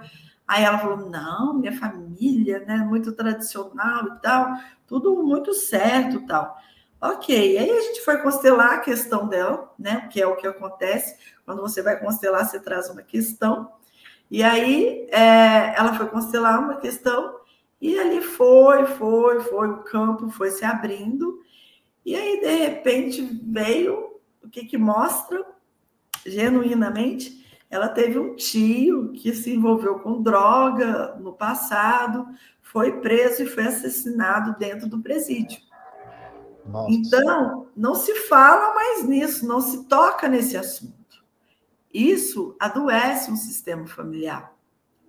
[0.48, 4.56] Aí ela falou: não, minha família, né, muito tradicional e tal,
[4.88, 6.58] tudo muito certo e tal.
[7.00, 11.16] Ok, aí a gente foi constelar a questão dela, né, que é o que acontece
[11.46, 13.72] quando você vai constelar, você traz uma questão,
[14.32, 17.38] e aí é, ela foi constelar uma questão,
[17.80, 21.40] e ali foi, foi, foi, o campo foi se abrindo,
[22.04, 25.46] e aí de repente veio o que, que mostra
[26.26, 32.28] genuinamente ela teve um tio que se envolveu com droga no passado,
[32.62, 35.60] foi preso e foi assassinado dentro do presídio.
[36.66, 36.92] Nossa.
[36.92, 40.96] Então, não se fala mais nisso, não se toca nesse assunto.
[41.94, 44.54] Isso adoece um sistema familiar,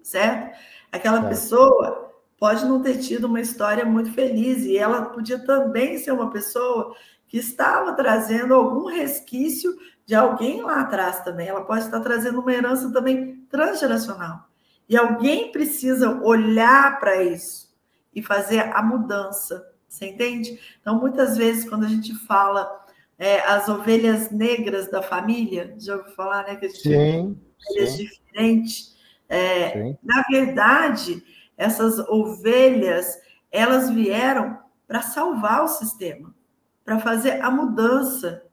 [0.03, 0.57] certo?
[0.91, 1.29] Aquela é.
[1.29, 6.31] pessoa pode não ter tido uma história muito feliz e ela podia também ser uma
[6.31, 6.95] pessoa
[7.27, 9.77] que estava trazendo algum resquício
[10.09, 11.49] de alguém lá atrás também.
[11.49, 14.49] Ela pode estar trazendo uma herança também transgeracional.
[14.89, 17.77] E alguém precisa olhar para isso
[18.15, 19.71] e fazer a mudança.
[19.87, 20.59] Você entende?
[20.81, 22.87] Então, muitas vezes, quando a gente fala
[23.19, 26.57] é, as ovelhas negras da família, já ouviu falar, né?
[26.57, 28.05] Que a gente sim, tem ovelhas sim.
[28.05, 28.97] diferentes.
[29.29, 31.23] É, na verdade,
[31.55, 33.21] essas ovelhas,
[33.53, 36.35] elas vieram para salvar o sistema,
[36.83, 38.48] para fazer a mudança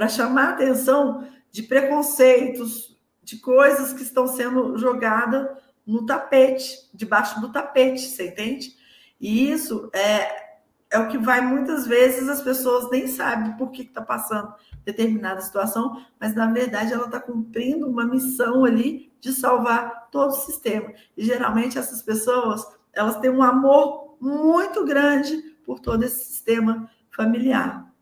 [0.00, 5.46] para chamar a atenção de preconceitos, de coisas que estão sendo jogadas
[5.86, 8.74] no tapete, debaixo do tapete, você entende?
[9.20, 10.54] E isso é,
[10.88, 14.54] é o que vai muitas vezes as pessoas nem sabem por que está passando
[14.86, 20.40] determinada situação, mas na verdade ela está cumprindo uma missão ali de salvar todo o
[20.40, 20.94] sistema.
[21.14, 27.92] E geralmente essas pessoas elas têm um amor muito grande por todo esse sistema familiar,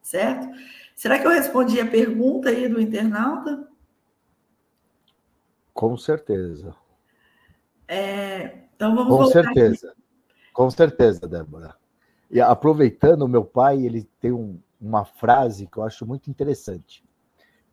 [0.00, 0.48] certo?
[0.98, 3.68] Será que eu respondi a pergunta aí do internauta?
[5.72, 6.74] Com certeza.
[7.86, 9.90] É, então vamos Com certeza.
[9.92, 10.02] Aqui.
[10.52, 11.76] Com certeza, Débora.
[12.28, 17.04] E aproveitando, o meu pai, ele tem um, uma frase que eu acho muito interessante.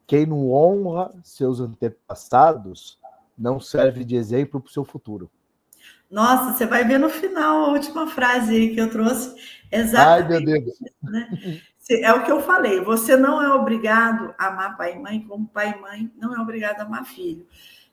[0.06, 3.00] Quem não honra seus antepassados
[3.36, 5.32] não serve de exemplo para o seu futuro.
[6.12, 9.36] Nossa, você vai ver no final a última frase aí que eu trouxe.
[9.72, 10.32] Exatamente.
[10.32, 10.80] Ai, meu Deus.
[11.02, 11.62] Né?
[11.90, 12.82] É o que eu falei.
[12.82, 16.40] Você não é obrigado a amar pai e mãe, como pai e mãe não é
[16.40, 17.46] obrigado a amar filho.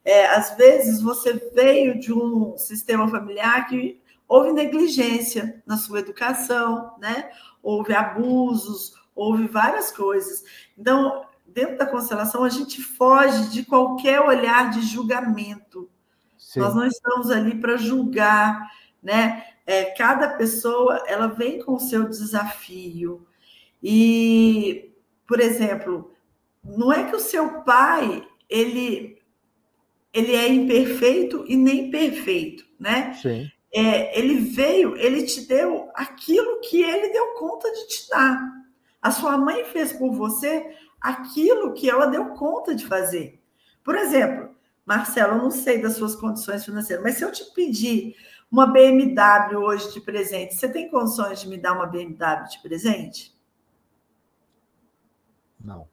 [0.05, 6.95] É, às vezes você veio de um sistema familiar que houve negligência na sua educação,
[6.99, 7.30] né?
[7.62, 10.43] Houve abusos, houve várias coisas.
[10.76, 15.88] Então, dentro da constelação, a gente foge de qualquer olhar de julgamento.
[16.38, 16.61] Sim.
[16.61, 18.70] Nós não estamos ali para julgar,
[19.03, 19.45] né?
[19.64, 23.24] É, cada pessoa ela vem com o seu desafio.
[23.83, 24.93] E,
[25.26, 26.12] por exemplo,
[26.62, 29.20] não é que o seu pai ele
[30.12, 33.14] ele é imperfeito e nem perfeito, né?
[33.14, 33.51] Sim.
[33.74, 38.39] É, ele veio, ele te deu aquilo que ele deu conta de te dar.
[39.01, 43.41] A sua mãe fez por você aquilo que ela deu conta de fazer.
[43.83, 44.55] Por exemplo,
[44.85, 48.14] Marcelo, eu não sei das suas condições financeiras, mas se eu te pedir
[48.51, 53.35] uma BMW hoje de presente, você tem condições de me dar uma BMW de presente?
[55.65, 55.89] Não.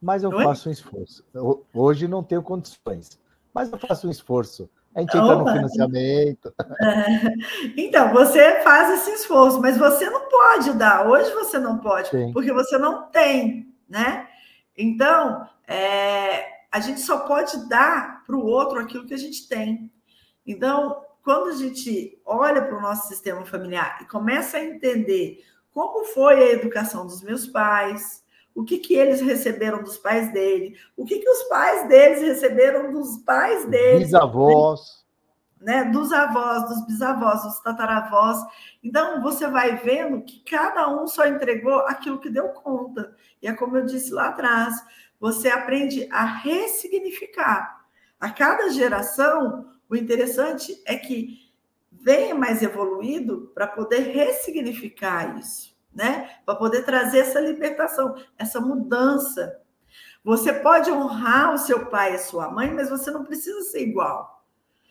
[0.00, 0.42] Mas eu Oi?
[0.42, 1.24] faço um esforço.
[1.72, 3.18] hoje não tenho condições,
[3.54, 4.68] mas eu faço um esforço.
[4.94, 6.54] A gente entra no financiamento.
[6.80, 7.32] É.
[7.76, 11.08] Então, você faz esse esforço, mas você não pode dar.
[11.08, 12.32] Hoje você não pode, Sim.
[12.32, 14.28] porque você não tem, né?
[14.76, 19.90] Então, é, a gente só pode dar para o outro aquilo que a gente tem.
[20.46, 26.04] Então, quando a gente olha para o nosso sistema familiar e começa a entender como
[26.06, 28.22] foi a educação dos meus pais,
[28.54, 32.92] o que, que eles receberam dos pais dele, o que, que os pais deles receberam
[32.92, 34.04] dos pais deles.
[34.04, 35.02] Bisavós.
[35.60, 35.84] Né?
[35.84, 38.38] Dos avós, dos bisavós, dos tataravós.
[38.82, 43.14] Então, você vai vendo que cada um só entregou aquilo que deu conta.
[43.40, 44.74] E é como eu disse lá atrás,
[45.20, 47.80] você aprende a ressignificar.
[48.18, 51.42] A cada geração, o interessante é que
[51.92, 56.30] venha mais evoluído para poder ressignificar isso, né?
[56.44, 59.60] Para poder trazer essa libertação, essa mudança.
[60.24, 63.82] Você pode honrar o seu pai e a sua mãe, mas você não precisa ser
[63.82, 64.44] igual.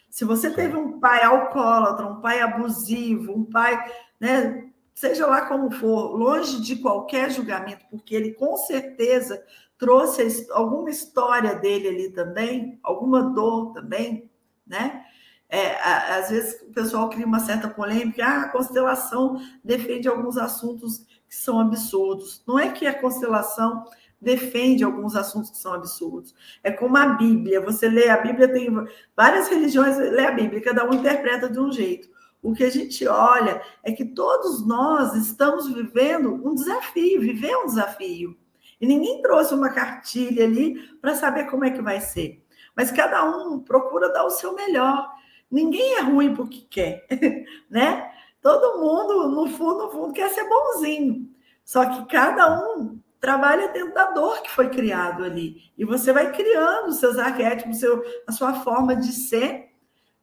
[0.09, 3.81] Se você teve um pai alcoólatra, um pai abusivo, um pai,
[4.19, 9.41] né, seja lá como for, longe de qualquer julgamento, porque ele com certeza
[9.77, 14.29] trouxe alguma história dele ali também, alguma dor também,
[14.67, 15.05] né?
[15.53, 21.05] É, às vezes o pessoal cria uma certa polêmica, ah, a constelação defende alguns assuntos
[21.27, 22.41] que são absurdos.
[22.47, 23.83] Não é que a constelação
[24.21, 26.33] defende alguns assuntos que são absurdos.
[26.63, 27.59] É como a Bíblia.
[27.59, 28.69] Você lê a Bíblia, tem
[29.15, 32.09] várias religiões, lê a Bíblia, cada um interpreta de um jeito.
[32.41, 37.65] O que a gente olha é que todos nós estamos vivendo um desafio, viver um
[37.65, 38.37] desafio.
[38.79, 42.43] E ninguém trouxe uma cartilha ali para saber como é que vai ser.
[42.75, 45.07] Mas cada um procura dar o seu melhor.
[45.51, 47.05] Ninguém é ruim porque quer,
[47.69, 48.09] né?
[48.41, 51.29] Todo mundo, no fundo, no fundo, quer ser bonzinho.
[51.63, 55.71] Só que cada um trabalha dentro da dor que foi criado ali.
[55.77, 59.69] E você vai criando seus arquétipos, seu, a sua forma de ser,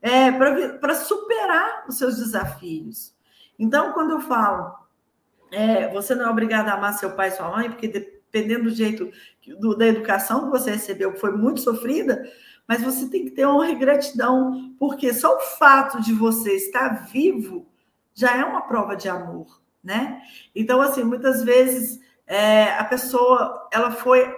[0.02, 3.14] é, para superar os seus desafios.
[3.58, 4.74] Então, quando eu falo,
[5.52, 8.70] é, você não é obrigado a amar seu pai e sua mãe, porque dependendo do
[8.70, 9.10] jeito
[9.58, 12.22] do, da educação que você recebeu, que foi muito sofrida,
[12.66, 17.08] mas você tem que ter honra e gratidão, porque só o fato de você estar
[17.10, 17.66] vivo
[18.14, 20.20] já é uma prova de amor, né?
[20.54, 24.36] Então, assim, muitas vezes é, a pessoa ela foi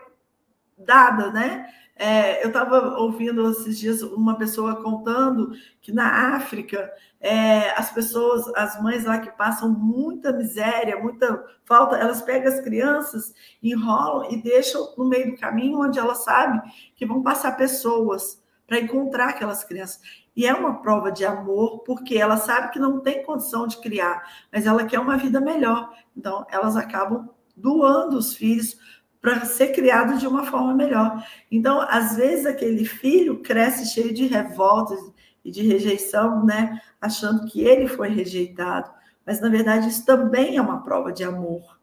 [0.79, 1.67] dada, né?
[2.03, 6.91] É, eu estava ouvindo esses dias uma pessoa contando que na África
[7.21, 12.59] é, as pessoas, as mães lá que passam muita miséria, muita falta, elas pegam as
[12.63, 16.63] crianças, enrolam e deixam no meio do caminho onde elas sabem
[16.97, 20.01] que vão passar pessoas para encontrar aquelas crianças.
[20.35, 24.27] E é uma prova de amor, porque ela sabe que não tem condição de criar,
[24.51, 25.93] mas ela quer uma vida melhor.
[26.17, 28.79] Então, elas acabam doando os filhos
[29.21, 31.25] para ser criado de uma forma melhor.
[31.51, 34.99] Então, às vezes, aquele filho cresce cheio de revoltas
[35.45, 36.81] e de rejeição, né?
[37.01, 38.91] Achando que ele foi rejeitado.
[39.27, 41.79] Mas, na verdade, isso também é uma prova de amor.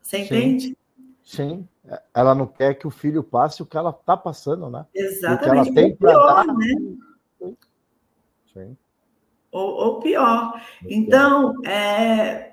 [0.00, 0.76] Você entende?
[1.24, 1.68] Sim.
[2.14, 4.86] Ela não quer que o filho passe o que ela está passando, né?
[4.94, 5.70] Exatamente.
[5.70, 6.46] O que ela tem para dar.
[6.46, 7.56] Né?
[8.52, 8.76] Sim.
[9.50, 10.60] Ou, ou pior.
[10.88, 12.49] Então, é,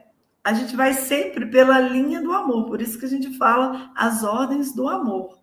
[0.48, 4.24] a gente vai sempre pela linha do amor, por isso que a gente fala as
[4.24, 5.38] ordens do amor,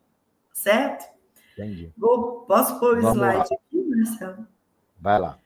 [0.51, 1.05] certo?
[1.53, 1.93] Entendi.
[1.95, 3.43] Vou, posso pôr o Vamos slide lá.
[3.43, 4.49] aqui, Marcelo?
[4.99, 5.39] Vai lá.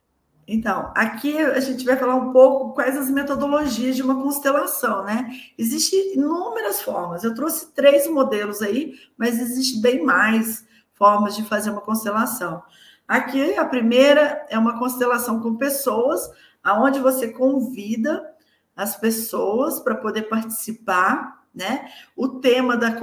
[0.47, 5.29] Então, aqui a gente vai falar um pouco quais as metodologias de uma constelação, né?
[5.59, 7.25] Existem inúmeras formas.
[7.25, 12.63] Eu trouxe três modelos aí, mas existe bem mais formas de fazer uma constelação.
[13.09, 16.31] Aqui a primeira é uma constelação com pessoas,
[16.63, 18.38] aonde você convida
[18.79, 21.91] as pessoas para poder participar, né?
[22.17, 22.97] O tema da.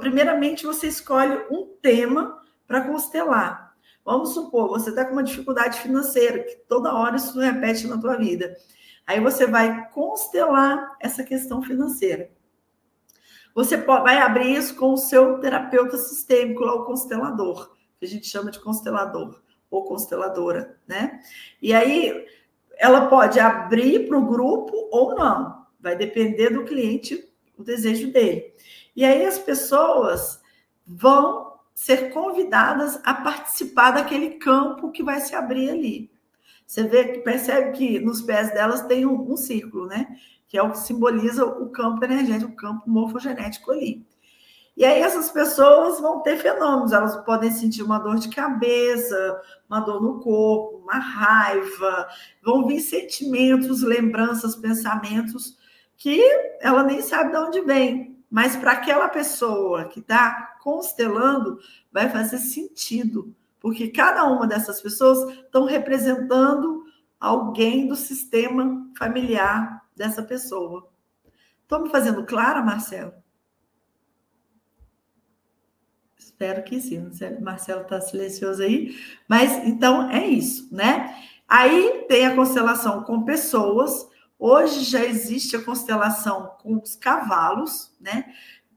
[0.00, 3.72] Primeiramente, você escolhe um tema para constelar.
[4.04, 8.16] Vamos supor, você está com uma dificuldade financeira, que toda hora isso repete na tua
[8.16, 8.56] vida.
[9.06, 12.28] Aí você vai constelar essa questão financeira.
[13.54, 18.26] Você vai abrir isso com o seu terapeuta sistêmico, lá, o constelador, que a gente
[18.26, 21.20] chama de constelador ou consteladora, né?
[21.62, 22.26] E aí
[22.80, 28.54] ela pode abrir para o grupo ou não, vai depender do cliente, o desejo dele.
[28.96, 30.40] E aí as pessoas
[30.86, 36.10] vão ser convidadas a participar daquele campo que vai se abrir ali.
[36.66, 40.16] Você vê que percebe que nos pés delas tem um, um círculo, né?
[40.48, 44.06] Que é o que simboliza o campo energético, o campo morfogenético ali.
[44.76, 49.80] E aí essas pessoas vão ter fenômenos, elas podem sentir uma dor de cabeça, uma
[49.80, 52.08] dor no corpo, uma raiva,
[52.42, 55.58] vão vir sentimentos, lembranças, pensamentos
[55.96, 56.18] que
[56.60, 61.58] ela nem sabe de onde vem, mas para aquela pessoa que está constelando,
[61.92, 66.84] vai fazer sentido, porque cada uma dessas pessoas estão representando
[67.18, 70.88] alguém do sistema familiar dessa pessoa.
[71.62, 73.12] Estou me fazendo clara, Marcelo?
[76.40, 77.10] Espero que sim.
[77.42, 78.96] Marcelo está silencioso aí.
[79.28, 81.14] Mas então é isso, né?
[81.46, 84.08] Aí tem a constelação com pessoas.
[84.38, 88.24] Hoje já existe a constelação com os cavalos, né?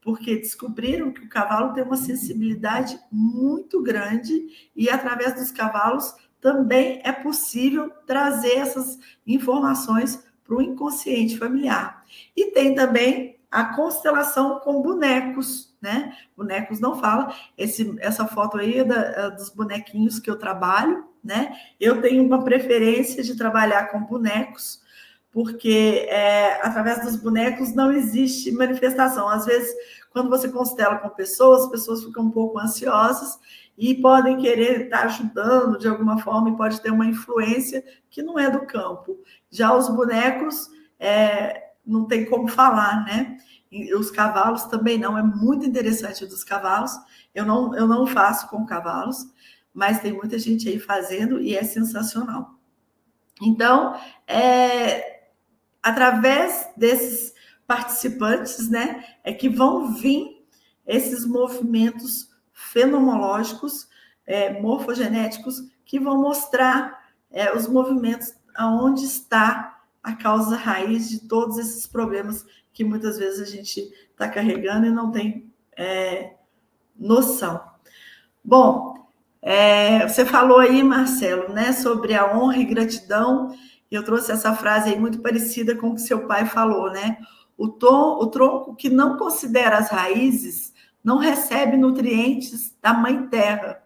[0.01, 6.99] Porque descobriram que o cavalo tem uma sensibilidade muito grande e através dos cavalos também
[7.05, 12.03] é possível trazer essas informações para o inconsciente familiar.
[12.36, 16.14] E tem também a constelação com bonecos, né?
[16.36, 17.36] Bonecos não fala.
[17.58, 21.54] Esse, essa foto aí é da, é dos bonequinhos que eu trabalho, né?
[21.78, 24.82] Eu tenho uma preferência de trabalhar com bonecos,
[25.30, 29.28] porque é, através dos bonecos não existe manifestação.
[29.28, 29.76] Às vezes,
[30.10, 33.38] quando você constela com pessoas, as pessoas ficam um pouco ansiosas
[33.78, 38.40] e podem querer estar ajudando de alguma forma e pode ter uma influência que não
[38.40, 39.20] é do campo.
[39.52, 43.38] Já os bonecos é, não tem como falar, né?
[43.95, 46.91] Os cavalos também não, é muito interessante dos cavalos.
[47.34, 49.26] Eu não, eu não faço com cavalos,
[49.74, 52.59] mas tem muita gente aí fazendo e é sensacional.
[53.41, 55.30] Então, é,
[55.82, 57.34] através desses
[57.65, 60.45] participantes, né, é que vão vir
[60.86, 63.88] esses movimentos fenomenológicos,
[64.26, 71.57] é, morfogenéticos, que vão mostrar é, os movimentos aonde está a causa raiz de todos
[71.57, 73.80] esses problemas que muitas vezes a gente
[74.11, 76.34] está carregando e não tem é,
[76.97, 77.61] noção.
[78.43, 79.07] Bom,
[79.41, 83.55] é, você falou aí, Marcelo, né, sobre a honra e gratidão.
[83.91, 87.17] E eu trouxe essa frase aí muito parecida com o que seu pai falou, né?
[87.55, 93.84] O, tom, o tronco que não considera as raízes não recebe nutrientes da mãe terra.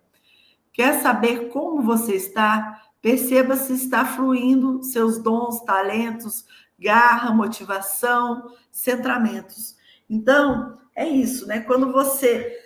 [0.72, 2.84] Quer saber como você está?
[3.02, 6.46] Perceba se está fluindo seus dons, talentos,
[6.80, 9.76] garra, motivação, centramentos.
[10.10, 11.62] Então, é isso, né?
[11.62, 12.64] Quando você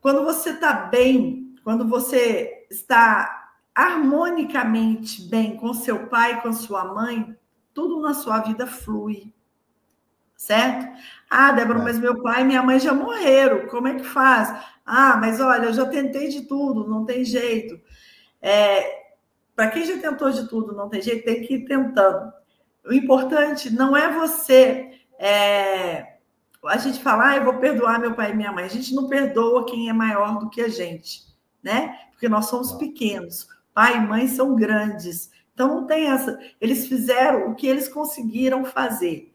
[0.00, 7.36] quando você está bem, quando você está harmonicamente bem com seu pai, com sua mãe,
[7.74, 9.32] tudo na sua vida flui.
[10.36, 10.88] Certo?
[11.28, 11.82] Ah, Débora, é.
[11.82, 13.66] mas meu pai e minha mãe já morreram.
[13.68, 14.48] Como é que faz?
[14.86, 17.78] Ah, mas olha, eu já tentei de tudo, não tem jeito.
[18.40, 19.12] É,
[19.54, 22.32] Para quem já tentou de tudo, não tem jeito, tem que ir tentando.
[22.88, 25.02] O importante não é você.
[25.18, 26.14] É,
[26.64, 28.64] a gente falar, ah, eu vou perdoar meu pai e minha mãe.
[28.64, 31.22] A gente não perdoa quem é maior do que a gente,
[31.62, 31.98] né?
[32.10, 33.46] Porque nós somos pequenos.
[33.74, 35.30] Pai e mãe são grandes.
[35.52, 36.38] Então não tem essa.
[36.60, 39.34] Eles fizeram o que eles conseguiram fazer.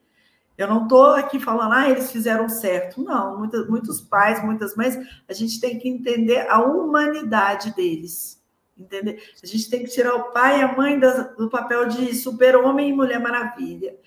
[0.58, 3.04] Eu não estou aqui falando, ah, eles fizeram certo.
[3.04, 4.98] Não, muitos, muitos pais, muitas mães,
[5.28, 8.43] a gente tem que entender a humanidade deles.
[8.78, 9.24] Entender?
[9.42, 12.94] A gente tem que tirar o pai e a mãe do papel de super-homem e
[12.94, 13.98] mulher maravilha.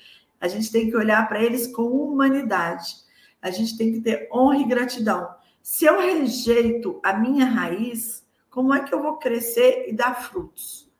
[0.40, 2.96] A gente tem que olhar para eles com humanidade.
[3.40, 5.34] A gente tem que ter honra e gratidão.
[5.62, 10.90] Se eu rejeito a minha raiz, como é que eu vou crescer e dar frutos?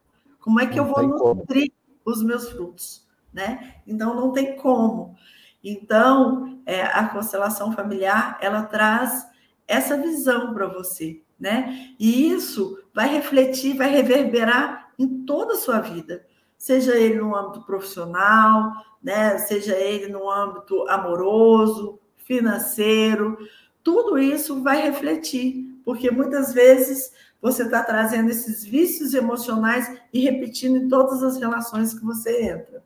[0.41, 1.73] Como é que não eu vou nutrir
[2.05, 3.07] os meus frutos?
[3.33, 3.75] Né?
[3.87, 5.17] Então não tem como.
[5.63, 9.27] Então, é, a constelação familiar, ela traz
[9.67, 11.93] essa visão para você, né?
[11.99, 16.25] E isso vai refletir, vai reverberar em toda a sua vida,
[16.57, 18.73] seja ele no âmbito profissional,
[19.03, 19.37] né?
[19.37, 23.37] Seja ele no âmbito amoroso, financeiro,
[23.85, 30.79] tudo isso vai refletir, porque muitas vezes você está trazendo esses vícios emocionais e repetindo
[30.79, 32.83] em todas as relações que você entra.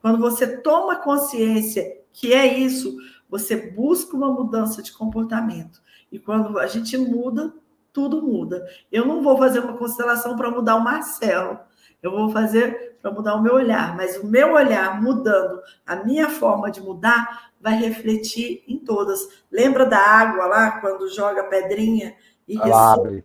[0.00, 2.96] Quando você toma consciência que é isso,
[3.28, 5.82] você busca uma mudança de comportamento.
[6.10, 7.54] E quando a gente muda,
[7.92, 8.66] tudo muda.
[8.90, 11.58] Eu não vou fazer uma constelação para mudar o Marcelo.
[12.02, 16.28] Eu vou fazer para mudar o meu olhar, mas o meu olhar mudando, a minha
[16.28, 19.20] forma de mudar vai refletir em todas.
[19.50, 22.14] Lembra da água lá quando joga pedrinha
[22.46, 23.24] e abre,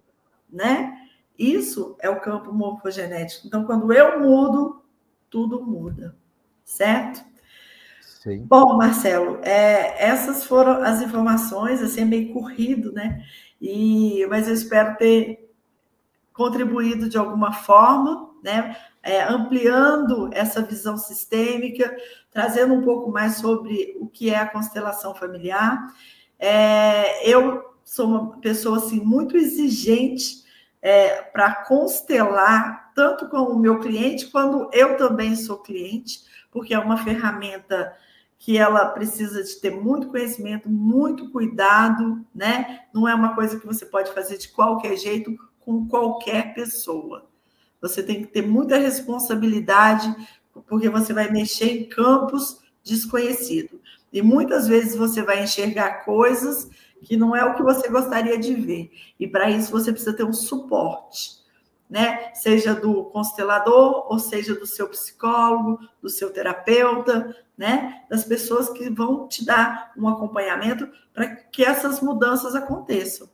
[0.50, 0.98] né?
[1.38, 3.48] Isso é o campo morfogenético.
[3.48, 4.82] Então, quando eu mudo,
[5.30, 6.16] tudo muda,
[6.64, 7.24] certo?
[8.02, 8.44] Sim.
[8.46, 13.22] Bom, Marcelo, é, essas foram as informações, assim, é meio corrido, né?
[13.62, 15.52] E, mas eu espero ter
[16.34, 18.76] contribuído de alguma forma, né?
[19.02, 21.96] É, ampliando essa visão sistêmica,
[22.32, 25.94] trazendo um pouco mais sobre o que é a constelação familiar.
[26.40, 30.44] É, eu sou uma pessoa assim muito exigente
[30.82, 36.80] é, para constelar tanto com o meu cliente quando eu também sou cliente, porque é
[36.80, 37.94] uma ferramenta
[38.38, 42.82] que ela precisa de ter muito conhecimento, muito cuidado, né?
[42.94, 47.28] Não é uma coisa que você pode fazer de qualquer jeito com qualquer pessoa.
[47.82, 50.14] Você tem que ter muita responsabilidade,
[50.68, 53.80] porque você vai mexer em campos desconhecidos.
[54.14, 56.70] E muitas vezes você vai enxergar coisas
[57.02, 58.92] que não é o que você gostaria de ver.
[59.20, 61.44] E para isso você precisa ter um suporte,
[61.96, 62.34] né?
[62.34, 68.02] Seja do constelador, ou seja do seu psicólogo, do seu terapeuta, né?
[68.10, 73.30] Das pessoas que vão te dar um acompanhamento para que essas mudanças aconteçam.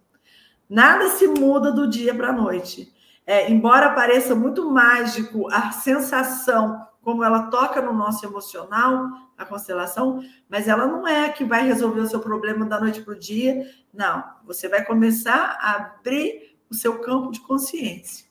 [0.70, 2.94] Nada se muda do dia para a noite.
[3.26, 10.24] É, embora pareça muito mágico a sensação como ela toca no nosso emocional, a constelação,
[10.48, 13.68] mas ela não é que vai resolver o seu problema da noite para o dia.
[13.92, 18.30] Não, você vai começar a abrir o seu campo de consciência.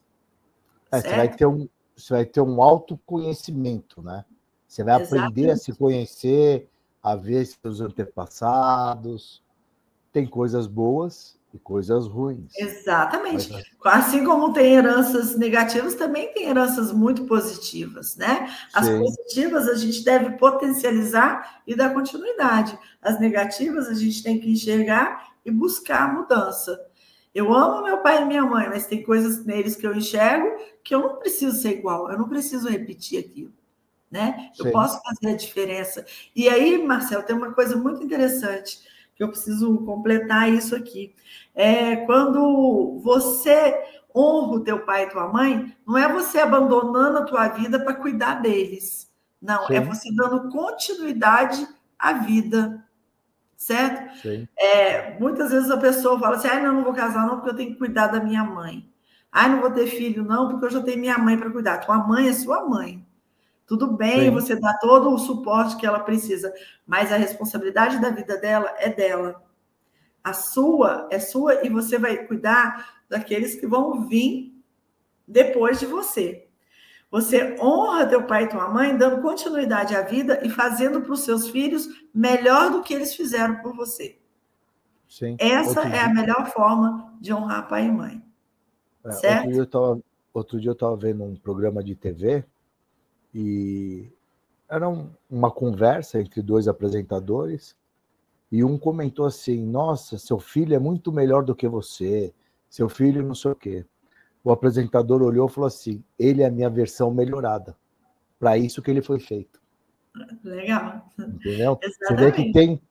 [0.93, 4.25] É, você, vai ter um, você vai ter um autoconhecimento, né?
[4.67, 5.29] Você vai Exatamente.
[5.29, 6.69] aprender a se conhecer,
[7.03, 9.43] a ver seus antepassados.
[10.13, 12.53] Tem coisas boas e coisas ruins.
[12.57, 13.53] Exatamente.
[13.85, 18.49] Assim como tem heranças negativas, também tem heranças muito positivas, né?
[18.73, 18.99] As Sim.
[18.99, 22.79] positivas a gente deve potencializar e dar continuidade.
[23.03, 26.79] As negativas a gente tem que enxergar e buscar a mudança.
[27.35, 30.49] Eu amo meu pai e minha mãe, mas tem coisas neles que eu enxergo
[30.83, 33.53] que eu não preciso ser igual, eu não preciso repetir aquilo.
[34.11, 34.51] Né?
[34.59, 36.05] Eu posso fazer a diferença.
[36.35, 38.81] E aí, Marcelo, tem uma coisa muito interessante
[39.15, 41.15] que eu preciso completar isso aqui.
[41.55, 43.79] É quando você
[44.15, 47.95] honra o teu pai e tua mãe, não é você abandonando a tua vida para
[47.95, 49.09] cuidar deles.
[49.41, 49.75] Não, é Sim.
[49.75, 51.69] é você dando continuidade
[51.99, 52.85] à vida.
[53.61, 54.27] Certo?
[54.59, 57.57] É, muitas vezes a pessoa fala assim: ah, não, não vou casar, não, porque eu
[57.57, 58.91] tenho que cuidar da minha mãe.
[59.31, 61.77] Ah, não vou ter filho, não, porque eu já tenho minha mãe para cuidar.
[61.77, 63.07] Tua mãe é sua mãe.
[63.67, 64.31] Tudo bem, Sim.
[64.31, 66.51] você dá todo o suporte que ela precisa,
[66.87, 69.43] mas a responsabilidade da vida dela é dela.
[70.25, 74.55] A sua é sua e você vai cuidar daqueles que vão vir
[75.29, 76.49] depois de você.
[77.11, 81.21] Você honra teu pai e tua mãe, dando continuidade à vida e fazendo para os
[81.21, 84.19] seus filhos melhor do que eles fizeram por você.
[85.09, 85.37] Sim.
[85.41, 86.05] Essa outro é dia...
[86.05, 88.23] a melhor forma de honrar pai e mãe.
[89.05, 89.39] É, certo?
[89.39, 90.01] Outro dia, eu tava,
[90.33, 92.45] outro dia eu estava vendo um programa de TV
[93.35, 94.09] e
[94.69, 97.77] era um, uma conversa entre dois apresentadores
[98.53, 102.33] e um comentou assim: Nossa, seu filho é muito melhor do que você,
[102.69, 103.85] seu filho não sei o quê.
[104.43, 107.77] O apresentador olhou e falou assim: Ele é a minha versão melhorada.
[108.39, 109.61] Para isso que ele foi feito.
[110.43, 111.07] Legal.
[111.19, 111.79] Entendeu?
[111.83, 111.99] Exatamente.
[112.01, 112.83] Você vê que tem,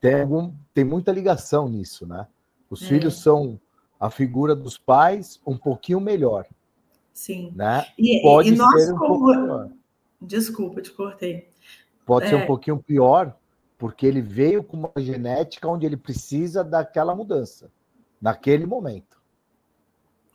[0.00, 2.26] tem, algum, tem muita ligação nisso, né?
[2.70, 2.86] Os é.
[2.86, 3.60] filhos são
[3.98, 6.46] a figura dos pais um pouquinho melhor.
[7.12, 7.52] Sim.
[7.54, 7.84] Né?
[7.98, 9.72] E, Pode e nós, ser um como...
[10.20, 11.48] Desculpa, te cortei.
[12.06, 12.28] Pode é...
[12.30, 12.46] ser um é.
[12.46, 13.36] pouquinho pior,
[13.76, 17.70] porque ele veio com uma genética onde ele precisa daquela mudança,
[18.20, 19.21] naquele momento.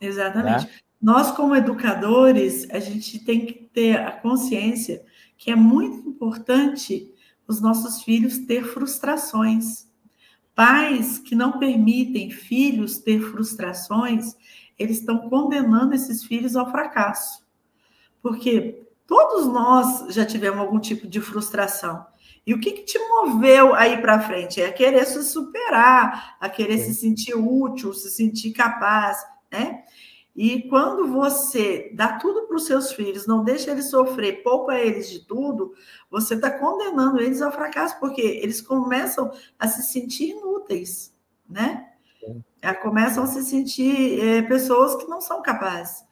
[0.00, 0.66] Exatamente.
[0.66, 0.70] Né?
[1.00, 5.04] Nós, como educadores, a gente tem que ter a consciência
[5.36, 7.12] que é muito importante
[7.46, 9.86] os nossos filhos ter frustrações.
[10.54, 14.36] Pais que não permitem filhos ter frustrações,
[14.78, 17.46] eles estão condenando esses filhos ao fracasso.
[18.20, 22.06] Porque Todos nós já tivemos algum tipo de frustração.
[22.46, 24.60] E o que, que te moveu aí para frente?
[24.60, 26.92] É querer se superar, a querer Sim.
[26.92, 29.16] se sentir útil, se sentir capaz,
[29.50, 29.84] né?
[30.40, 35.10] E quando você dá tudo para os seus filhos, não deixa eles sofrer, poupa eles
[35.10, 35.74] de tudo,
[36.08, 41.12] você está condenando eles ao fracasso, porque eles começam a se sentir inúteis,
[41.48, 41.88] né?
[42.62, 46.04] É, começam a se sentir é, pessoas que não são capazes.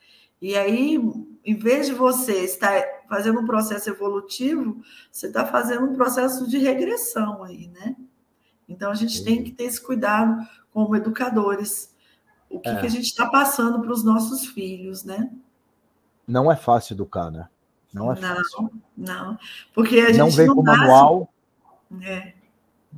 [0.43, 0.99] E aí,
[1.45, 6.59] em vez de você estar fazendo um processo evolutivo, você está fazendo um processo de
[6.59, 7.95] regressão aí, né?
[8.68, 10.37] Então, a gente tem que ter esse cuidado
[10.72, 11.95] como educadores
[12.51, 12.80] o que, é.
[12.80, 15.30] que a gente está passando para os nossos filhos, né?
[16.26, 17.49] Não é fácil educar, né?
[17.92, 18.70] Não é não, fácil.
[18.97, 19.38] Não,
[19.74, 21.32] porque a gente não vem não com manual.
[22.03, 22.32] É.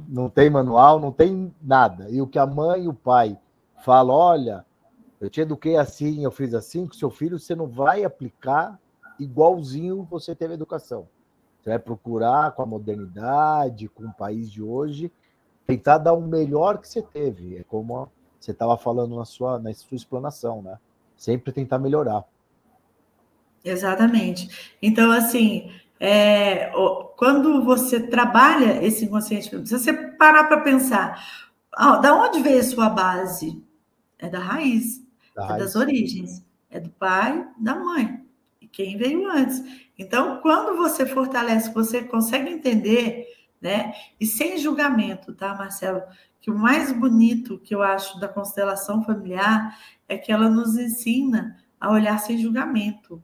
[0.08, 2.08] Não tem manual, não tem nada.
[2.10, 3.38] E o que a mãe e o pai
[3.84, 4.64] falam, olha,
[5.20, 8.78] eu te eduquei assim, eu fiz assim, com seu filho você não vai aplicar
[9.18, 11.08] igualzinho você teve educação.
[11.60, 15.12] Você vai procurar com a modernidade, com o país de hoje,
[15.66, 17.56] tentar dar o melhor que você teve.
[17.56, 20.78] É como você estava falando na sua, na sua explanação, né?
[21.16, 22.24] Sempre tentar melhorar.
[23.64, 24.76] Exatamente.
[24.80, 25.70] Então, assim,
[26.00, 26.70] é,
[27.16, 31.50] quando você trabalha esse inconsciente, se você parar para pensar,
[32.00, 33.62] da onde veio a sua base?
[34.18, 35.02] É da raiz,
[35.34, 35.64] da é raiz.
[35.64, 38.24] das origens, é do pai, da mãe,
[38.60, 39.62] e quem veio antes.
[39.98, 43.26] Então, quando você fortalece, você consegue entender,
[43.60, 43.92] né?
[44.20, 46.02] E sem julgamento, tá, Marcelo?
[46.40, 49.76] que o mais bonito que eu acho da constelação familiar
[50.08, 53.22] é que ela nos ensina a olhar sem julgamento,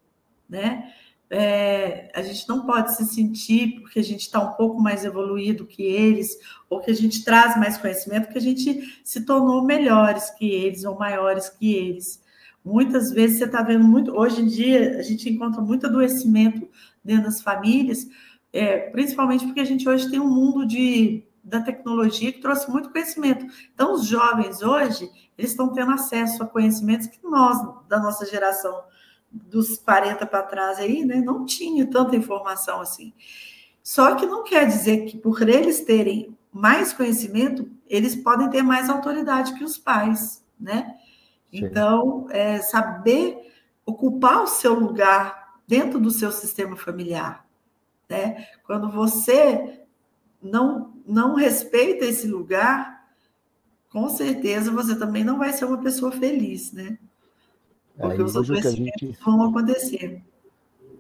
[0.49, 0.93] né?
[1.30, 5.66] É, a gente não pode se sentir porque a gente está um pouco mais evoluído
[5.66, 10.30] que eles, ou que a gente traz mais conhecimento, que a gente se tornou melhores
[10.30, 12.22] que eles ou maiores que eles.
[12.62, 16.68] Muitas vezes você está vendo muito, hoje em dia a gente encontra muito adoecimento
[17.03, 18.07] dentro das famílias,
[18.55, 22.88] é, principalmente porque a gente hoje tem um mundo de da tecnologia que trouxe muito
[22.88, 23.44] conhecimento.
[23.74, 28.82] Então, os jovens hoje, eles estão tendo acesso a conhecimentos que nós, da nossa geração,
[29.30, 33.12] dos 40 para trás aí, né, não tinha tanta informação assim.
[33.82, 38.88] Só que não quer dizer que por eles terem mais conhecimento, eles podem ter mais
[38.88, 40.94] autoridade que os pais, né?
[41.50, 41.66] Sim.
[41.66, 43.52] Então, é, saber
[43.84, 47.43] ocupar o seu lugar dentro do seu sistema familiar,
[48.09, 48.46] né?
[48.66, 49.84] Quando você
[50.42, 53.09] não, não respeita esse lugar,
[53.90, 56.98] com certeza você também não vai ser uma pessoa feliz, né?
[57.96, 59.18] Porque é, os adoecimentos gente...
[59.24, 60.22] vão acontecer.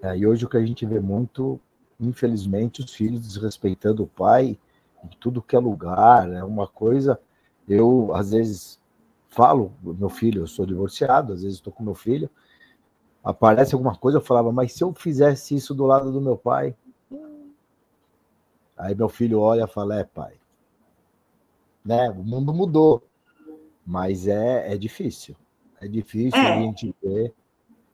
[0.00, 1.60] É, e hoje o que a gente vê muito,
[1.98, 4.58] infelizmente, os filhos desrespeitando o pai
[5.02, 7.20] em tudo que é lugar, é uma coisa.
[7.68, 8.80] Eu, às vezes,
[9.28, 12.30] falo, meu filho, eu sou divorciado, às vezes estou com meu filho,
[13.22, 16.76] aparece alguma coisa, eu falava, mas se eu fizesse isso do lado do meu pai,
[18.76, 20.34] Aí meu filho olha e fala: É, pai.
[21.84, 22.10] Né?
[22.10, 23.02] O mundo mudou.
[23.86, 25.36] Mas é, é difícil.
[25.80, 26.52] É difícil é.
[26.52, 27.34] a gente ver.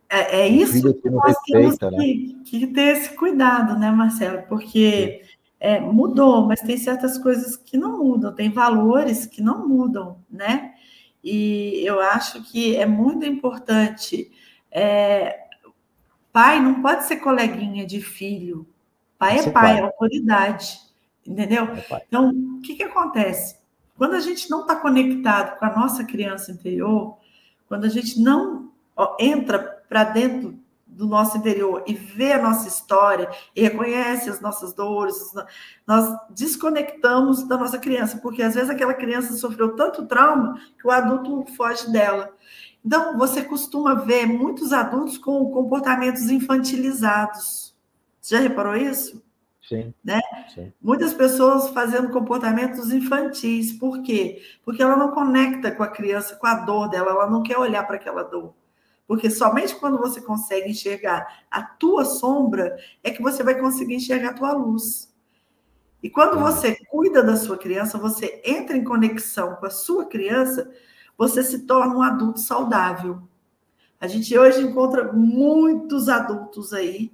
[0.08, 1.98] É, é isso que, nós respeita, temos né?
[1.98, 4.42] que, que, ter esse cuidado, né, Marcelo?
[4.48, 5.22] Porque
[5.60, 10.74] é, mudou, mas tem certas coisas que não mudam, tem valores que não mudam, né?
[11.22, 14.32] E eu acho que é muito importante.
[14.70, 15.44] É,
[16.32, 18.66] pai não pode ser coleguinha de filho,
[19.20, 20.80] Pai é pai, pai, é autoridade,
[21.26, 21.64] entendeu?
[21.64, 23.58] É então, o que, que acontece?
[23.98, 27.18] Quando a gente não está conectado com a nossa criança interior,
[27.68, 32.66] quando a gente não ó, entra para dentro do nosso interior e vê a nossa
[32.66, 35.34] história e reconhece as nossas dores,
[35.86, 40.90] nós desconectamos da nossa criança, porque às vezes aquela criança sofreu tanto trauma que o
[40.90, 42.32] adulto foge dela.
[42.82, 47.69] Então, você costuma ver muitos adultos com comportamentos infantilizados
[48.20, 49.22] você já reparou isso?
[49.66, 50.20] Sim, né?
[50.52, 50.72] Sim.
[50.80, 53.72] Muitas pessoas fazendo comportamentos infantis.
[53.72, 54.42] Por quê?
[54.64, 57.86] Porque ela não conecta com a criança, com a dor dela, ela não quer olhar
[57.86, 58.54] para aquela dor.
[59.06, 64.30] Porque somente quando você consegue enxergar a tua sombra é que você vai conseguir enxergar
[64.30, 65.12] a tua luz.
[66.02, 70.70] E quando você cuida da sua criança, você entra em conexão com a sua criança,
[71.16, 73.22] você se torna um adulto saudável.
[74.00, 77.12] A gente hoje encontra muitos adultos aí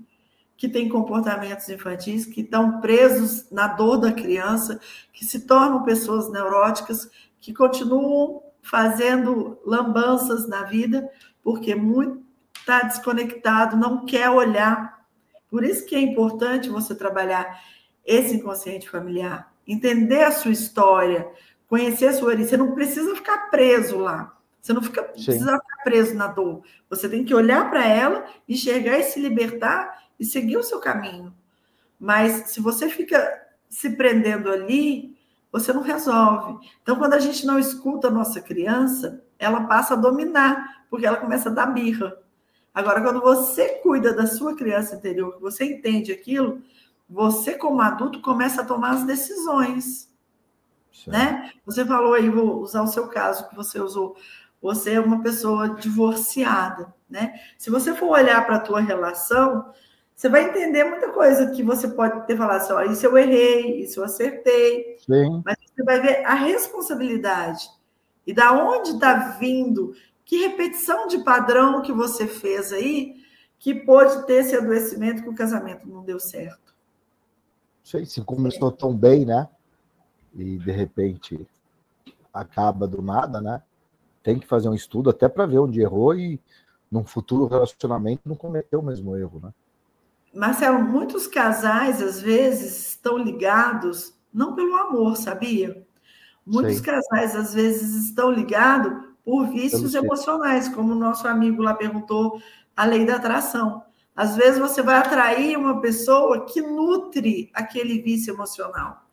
[0.57, 4.81] que têm comportamentos infantis, que estão presos na dor da criança,
[5.13, 11.09] que se tornam pessoas neuróticas, que continuam fazendo lambanças na vida,
[11.43, 12.25] porque muito
[12.59, 15.07] está desconectado, não quer olhar.
[15.49, 17.61] Por isso que é importante você trabalhar
[18.05, 21.29] esse inconsciente familiar, entender a sua história,
[21.69, 22.49] conhecer a sua origem.
[22.49, 24.37] Você não precisa ficar preso lá.
[24.61, 26.63] Você não fica, precisa ficar preso na dor.
[26.91, 31.35] Você tem que olhar para ela, enxergar e se libertar e seguir o seu caminho.
[31.99, 35.17] Mas se você fica se prendendo ali,
[35.51, 36.59] você não resolve.
[36.83, 41.17] Então, quando a gente não escuta a nossa criança, ela passa a dominar, porque ela
[41.17, 42.17] começa a dar birra.
[42.75, 46.63] Agora, quando você cuida da sua criança interior, que você entende aquilo,
[47.09, 50.13] você, como adulto, começa a tomar as decisões.
[51.07, 51.53] Né?
[51.65, 54.17] Você falou aí, vou usar o seu caso que você usou.
[54.61, 57.35] Você é uma pessoa divorciada, né?
[57.57, 59.73] Se você for olhar para a tua relação,
[60.17, 63.83] você vai entender muita coisa que você pode ter falado assim, ó, isso eu errei,
[63.83, 64.97] isso eu acertei.
[65.05, 65.43] Sim.
[65.45, 67.69] Mas você vai ver a responsabilidade
[68.27, 69.95] e da onde está vindo,
[70.25, 73.23] que repetição de padrão que você fez aí
[73.59, 76.75] que pode ter esse adoecimento que o casamento não deu certo.
[77.85, 79.47] Sei, se começou tão bem, né?
[80.35, 81.47] E de repente
[82.33, 83.63] acaba do nada, né?
[84.23, 86.41] Tem que fazer um estudo até para ver onde errou e
[86.91, 89.53] num futuro relacionamento não cometeu o mesmo erro, né?
[90.37, 95.83] Marcelo, muitos casais às vezes estão ligados não pelo amor, sabia?
[96.45, 98.93] Muitos casais às vezes estão ligados
[99.25, 102.41] por vícios emocionais, como o nosso amigo lá perguntou,
[102.77, 103.83] a lei da atração.
[104.15, 109.07] Às vezes você vai atrair uma pessoa que nutre aquele vício emocional.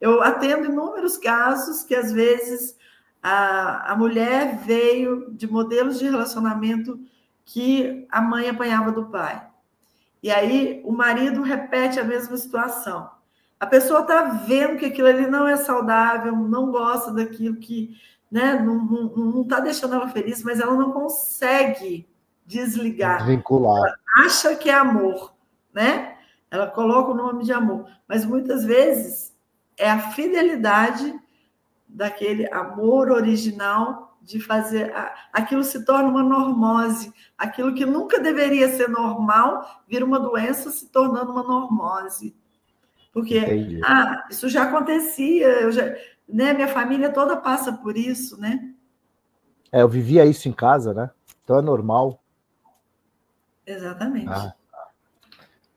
[0.00, 2.76] Eu atendo inúmeros casos que às vezes
[3.22, 6.98] a, a mulher veio de modelos de relacionamento
[7.44, 9.53] que a mãe apanhava do pai.
[10.24, 13.10] E aí o marido repete a mesma situação.
[13.60, 17.94] A pessoa está vendo que aquilo ali não é saudável, não gosta daquilo que,
[18.30, 22.08] né, não está deixando ela feliz, mas ela não consegue
[22.46, 23.18] desligar.
[23.18, 23.76] Desvincular.
[23.76, 25.34] Ela acha que é amor,
[25.74, 26.16] né?
[26.50, 29.36] Ela coloca o nome de amor, mas muitas vezes
[29.76, 31.20] é a fidelidade
[31.86, 34.92] daquele amor original de fazer
[35.32, 40.88] aquilo se torna uma normose, aquilo que nunca deveria ser normal vira uma doença se
[40.88, 42.34] tornando uma normose.
[43.12, 43.80] Porque Entendi.
[43.84, 45.94] ah, isso já acontecia, eu já,
[46.26, 48.72] né, minha família toda passa por isso, né?
[49.70, 51.10] É, eu vivia isso em casa, né?
[51.42, 52.20] Então é normal.
[53.66, 54.28] Exatamente.
[54.28, 54.54] Ah.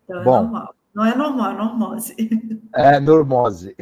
[0.05, 0.75] Então é Bom, normal.
[0.95, 2.15] Não é normal, é normose.
[2.73, 3.75] É normose.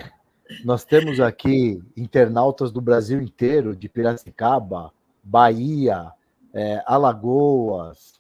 [0.64, 4.92] Nós temos aqui internautas do Brasil inteiro, de Piracicaba,
[5.24, 6.12] Bahia,
[6.54, 8.20] é, Alagoas,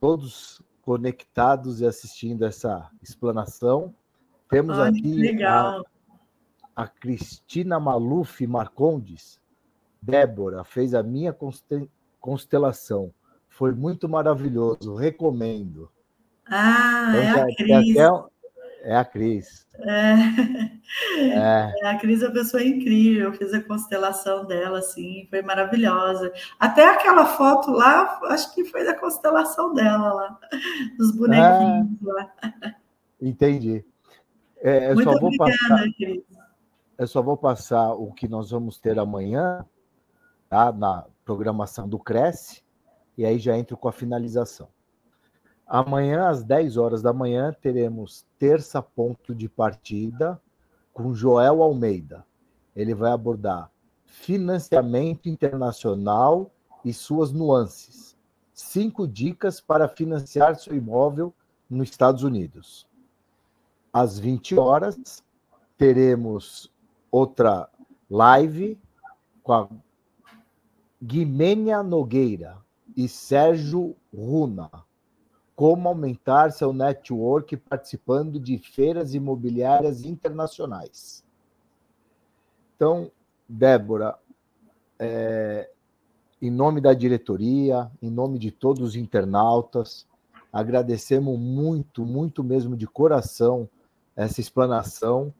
[0.00, 3.94] todos conectados e assistindo essa explanação.
[4.48, 5.80] Temos Ai, aqui a,
[6.76, 9.40] a, Cristina Maluf Marcondes.
[10.00, 11.36] Débora fez a minha
[12.20, 13.12] constelação.
[13.48, 15.90] Foi muito maravilhoso, recomendo.
[16.46, 17.96] Ah, então, é, a Cris.
[17.96, 18.31] Até,
[18.82, 19.66] é a Cris.
[19.78, 20.14] É.
[21.18, 21.86] É.
[21.86, 26.32] A Cris é uma pessoa incrível, eu fiz a constelação dela, assim, foi maravilhosa.
[26.58, 30.38] Até aquela foto lá, acho que foi da constelação dela lá,
[30.98, 32.32] dos bonequinhos ah, lá.
[33.20, 33.84] Entendi.
[34.60, 36.22] É, eu Muito só vou obrigada, passar, Cris.
[36.98, 39.64] Eu só vou passar o que nós vamos ter amanhã,
[40.48, 40.70] tá?
[40.72, 42.62] Na programação do Cresce,
[43.16, 44.68] e aí já entro com a finalização.
[45.74, 50.38] Amanhã, às 10 horas da manhã, teremos terça ponto de partida
[50.92, 52.26] com Joel Almeida.
[52.76, 53.70] Ele vai abordar
[54.04, 56.50] financiamento internacional
[56.84, 58.14] e suas nuances.
[58.52, 61.32] Cinco dicas para financiar seu imóvel
[61.70, 62.86] nos Estados Unidos.
[63.90, 65.24] Às 20 horas,
[65.78, 66.70] teremos
[67.10, 67.66] outra
[68.10, 68.78] live
[69.42, 69.68] com a
[71.02, 72.58] Guimênia Nogueira
[72.94, 74.70] e Sérgio Runa
[75.54, 81.24] como aumentar seu network participando de feiras imobiliárias internacionais.
[82.74, 83.10] Então,
[83.48, 84.18] Débora,
[84.98, 85.70] é,
[86.40, 90.06] em nome da diretoria, em nome de todos os internautas,
[90.52, 93.68] agradecemos muito, muito mesmo de coração
[94.16, 95.32] essa explanação.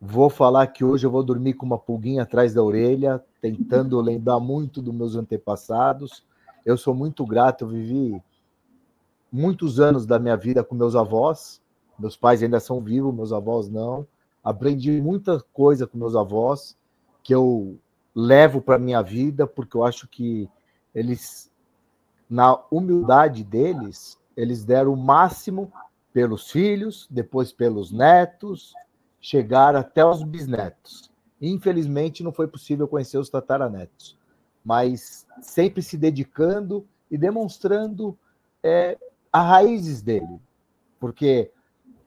[0.00, 4.40] Vou falar que hoje eu vou dormir com uma pulguinha atrás da orelha, tentando lembrar
[4.40, 6.24] muito dos meus antepassados.
[6.64, 8.22] Eu sou muito grato, eu vivi
[9.32, 11.60] muitos anos da minha vida com meus avós.
[11.98, 14.06] Meus pais ainda são vivos, meus avós não.
[14.44, 16.76] Aprendi muita coisa com meus avós
[17.22, 17.78] que eu
[18.14, 20.48] levo para minha vida, porque eu acho que
[20.94, 21.50] eles,
[22.28, 25.72] na humildade deles, eles deram o máximo
[26.12, 28.74] pelos filhos, depois pelos netos,
[29.20, 31.10] chegar até os bisnetos.
[31.40, 34.18] Infelizmente, não foi possível conhecer os tataranetos,
[34.64, 38.18] mas sempre se dedicando e demonstrando
[38.62, 38.98] é,
[39.32, 40.40] as raízes dele.
[41.00, 41.50] Porque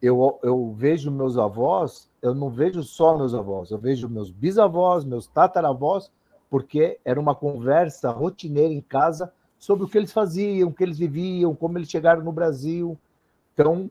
[0.02, 5.04] eu, eu vejo meus avós, eu não vejo só meus avós, eu vejo meus bisavós,
[5.04, 6.12] meus tataravós,
[6.50, 10.98] porque era uma conversa rotineira em casa sobre o que eles faziam, o que eles
[10.98, 12.98] viviam, como eles chegaram no Brasil.
[13.54, 13.90] Então,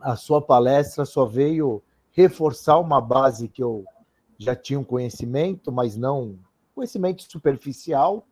[0.00, 3.84] a sua palestra só veio reforçar uma base que eu
[4.38, 6.38] já tinha um conhecimento, mas não
[6.74, 8.26] conhecimento superficial,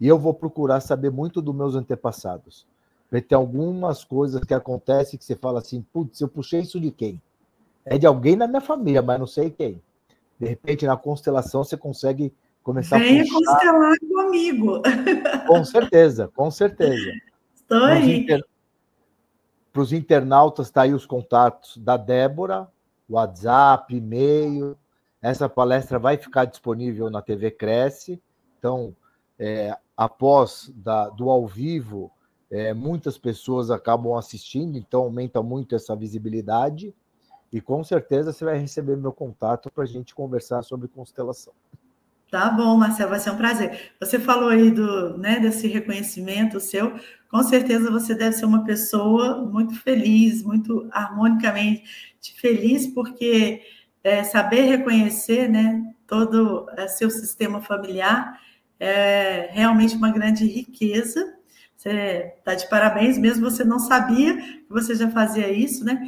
[0.00, 2.66] e eu vou procurar saber muito dos meus antepassados.
[3.10, 6.92] Porque tem algumas coisas que acontecem que você fala assim, putz, eu puxei isso de
[6.92, 7.20] quem?
[7.84, 9.82] É de alguém na minha família, mas não sei quem.
[10.38, 12.32] De repente, na constelação, você consegue
[12.62, 13.52] começar Venha a puxar.
[13.52, 14.80] constelar comigo.
[15.48, 17.10] Com certeza, com certeza.
[17.54, 18.26] Estou aí.
[19.72, 22.68] Para os internautas, está aí os contatos da Débora,
[23.08, 24.76] WhatsApp, e-mail.
[25.20, 28.20] Essa palestra vai ficar disponível na TV Cresce.
[28.58, 28.94] Então,
[29.38, 32.10] é, após da, do ao vivo,
[32.50, 36.94] é, muitas pessoas acabam assistindo, então aumenta muito essa visibilidade.
[37.52, 41.52] E com certeza você vai receber meu contato para a gente conversar sobre constelação.
[42.30, 43.92] Tá bom, Marcelo, vai ser um prazer.
[43.98, 46.94] Você falou aí do, né, desse reconhecimento seu.
[47.28, 51.82] Com certeza você deve ser uma pessoa muito feliz, muito harmonicamente
[52.36, 53.62] feliz, porque
[54.04, 58.40] é, saber reconhecer, né, todo é, seu sistema familiar
[58.78, 61.39] é realmente uma grande riqueza.
[61.80, 65.98] Você está de parabéns, mesmo você não sabia que você já fazia isso, né?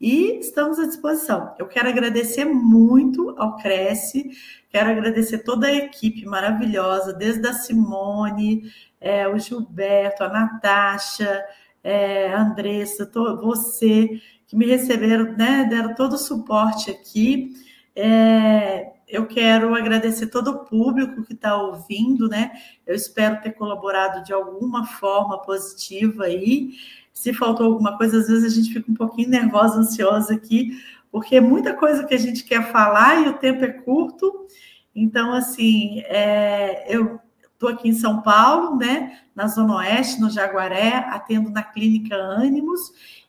[0.00, 1.54] E estamos à disposição.
[1.56, 4.28] Eu quero agradecer muito ao Cresce,
[4.68, 11.44] quero agradecer toda a equipe maravilhosa, desde a Simone, é, o Gilberto, a Natasha,
[11.84, 17.52] é, a Andressa, to, você, que me receberam, né, deram todo o suporte aqui.
[17.94, 22.52] É, eu quero agradecer todo o público que está ouvindo, né?
[22.86, 26.72] Eu espero ter colaborado de alguma forma positiva aí.
[27.12, 30.70] Se faltou alguma coisa, às vezes a gente fica um pouquinho nervosa, ansiosa aqui,
[31.10, 34.46] porque é muita coisa que a gente quer falar e o tempo é curto.
[34.94, 37.20] Então, assim, é, eu
[37.52, 42.80] estou aqui em São Paulo, né, na Zona Oeste, no Jaguaré, atendo na Clínica Ânimos,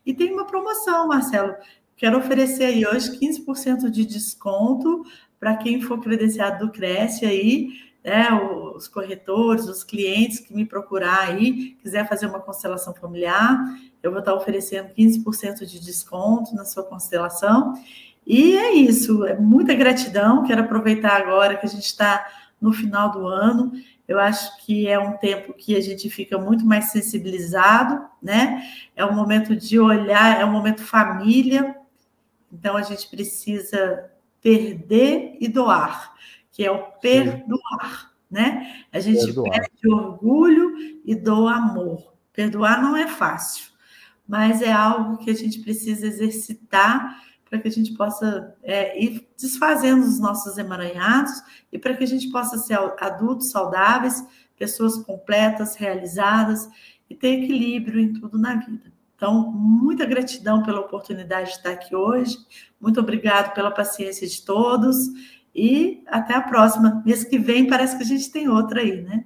[0.06, 1.54] e tem uma promoção, Marcelo.
[1.98, 5.04] Quero oferecer aí hoje 15% de desconto
[5.42, 7.70] para quem for credenciado do Cresce aí,
[8.04, 8.30] né,
[8.76, 13.60] os corretores, os clientes que me procurar aí, quiser fazer uma constelação familiar,
[14.04, 17.74] eu vou estar oferecendo 15% de desconto na sua constelação.
[18.26, 20.44] E é isso, é muita gratidão.
[20.44, 22.24] Quero aproveitar agora que a gente está
[22.62, 23.72] no final do ano.
[24.08, 28.64] Eu acho que é um tempo que a gente fica muito mais sensibilizado, né?
[28.96, 31.76] É um momento de olhar, é um momento família.
[32.54, 34.11] Então a gente precisa
[34.42, 36.12] perder e doar
[36.52, 38.84] que é o perdoar, né?
[38.92, 39.50] A gente perdoar.
[39.50, 42.14] perde orgulho e doa amor.
[42.34, 43.72] Perdoar não é fácil,
[44.28, 47.20] mas é algo que a gente precisa exercitar
[47.50, 51.34] para que a gente possa é, ir desfazendo os nossos emaranhados
[51.72, 54.26] e para que a gente possa ser adultos saudáveis,
[54.56, 56.70] pessoas completas, realizadas
[57.10, 58.94] e ter equilíbrio em tudo na vida.
[59.22, 62.40] Então, muita gratidão pela oportunidade de estar aqui hoje,
[62.80, 64.98] muito obrigado pela paciência de todos
[65.54, 67.04] e até a próxima.
[67.06, 69.24] Mês que vem parece que a gente tem outra aí, né?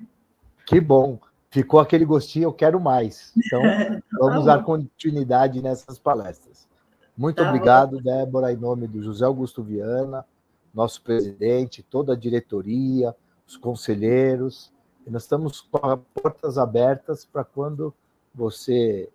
[0.65, 1.17] Que bom.
[1.49, 3.31] Ficou aquele gostinho, eu quero mais.
[3.37, 3.61] Então,
[4.19, 6.67] vamos tá dar continuidade nessas palestras.
[7.15, 8.03] Muito tá obrigado, bom.
[8.03, 10.25] Débora, em nome do José Augusto Viana,
[10.73, 13.15] nosso presidente, toda a diretoria,
[13.47, 14.73] os conselheiros.
[15.07, 17.93] E nós estamos com as portas abertas para quando
[18.33, 19.09] você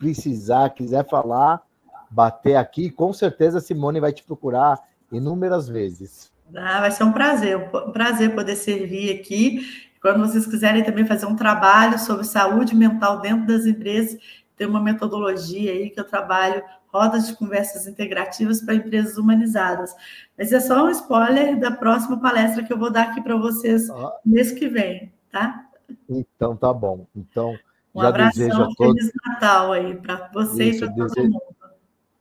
[0.00, 1.62] precisar, quiser falar,
[2.10, 2.90] bater aqui.
[2.90, 4.80] Com certeza a Simone vai te procurar
[5.12, 6.32] inúmeras vezes.
[6.56, 9.60] Ah, vai ser um prazer, um prazer poder servir aqui.
[10.00, 14.18] Quando vocês quiserem também fazer um trabalho sobre saúde mental dentro das empresas,
[14.56, 19.94] tem uma metodologia aí que eu trabalho, rodas de conversas integrativas para empresas humanizadas.
[20.36, 23.90] Mas é só um spoiler da próxima palestra que eu vou dar aqui para vocês
[23.90, 24.12] ah.
[24.24, 25.66] mês que vem, tá?
[26.08, 27.06] Então tá bom.
[27.14, 27.54] Então,
[27.94, 29.00] um já abração, desejo a todos.
[29.00, 31.42] Feliz Natal aí para você Isso, e para todo mundo.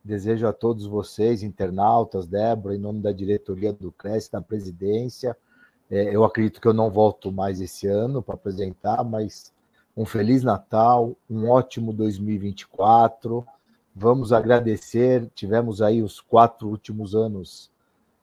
[0.04, 5.38] Desejo a todos vocês, internautas, Débora, em nome da diretoria do Cresce, da presidência.
[5.90, 9.54] É, eu acredito que eu não volto mais esse ano para apresentar, mas
[9.96, 13.46] um Feliz Natal, um ótimo 2024.
[13.94, 15.30] Vamos agradecer.
[15.36, 17.70] Tivemos aí os quatro últimos anos,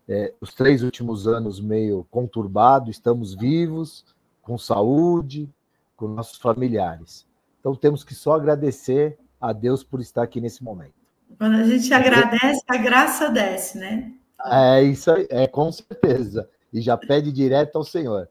[0.08, 4.04] é, os três últimos anos meio conturbados, estamos vivos,
[4.40, 5.48] com saúde,
[5.96, 7.25] com nossos familiares.
[7.66, 10.94] Então temos que só agradecer a Deus por estar aqui nesse momento.
[11.36, 14.12] Quando a gente agradece, a graça desce, né?
[14.44, 16.48] É isso aí, é com certeza.
[16.72, 18.28] E já pede direto ao Senhor.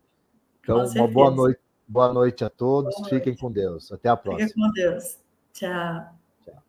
[0.62, 2.96] Então, uma boa noite, boa noite a todos.
[2.98, 3.10] Noite.
[3.10, 3.92] Fiquem com Deus.
[3.92, 4.48] Até a próxima.
[4.48, 5.18] Fiquem com Deus.
[5.52, 6.06] Tchau.
[6.46, 6.64] Tchau.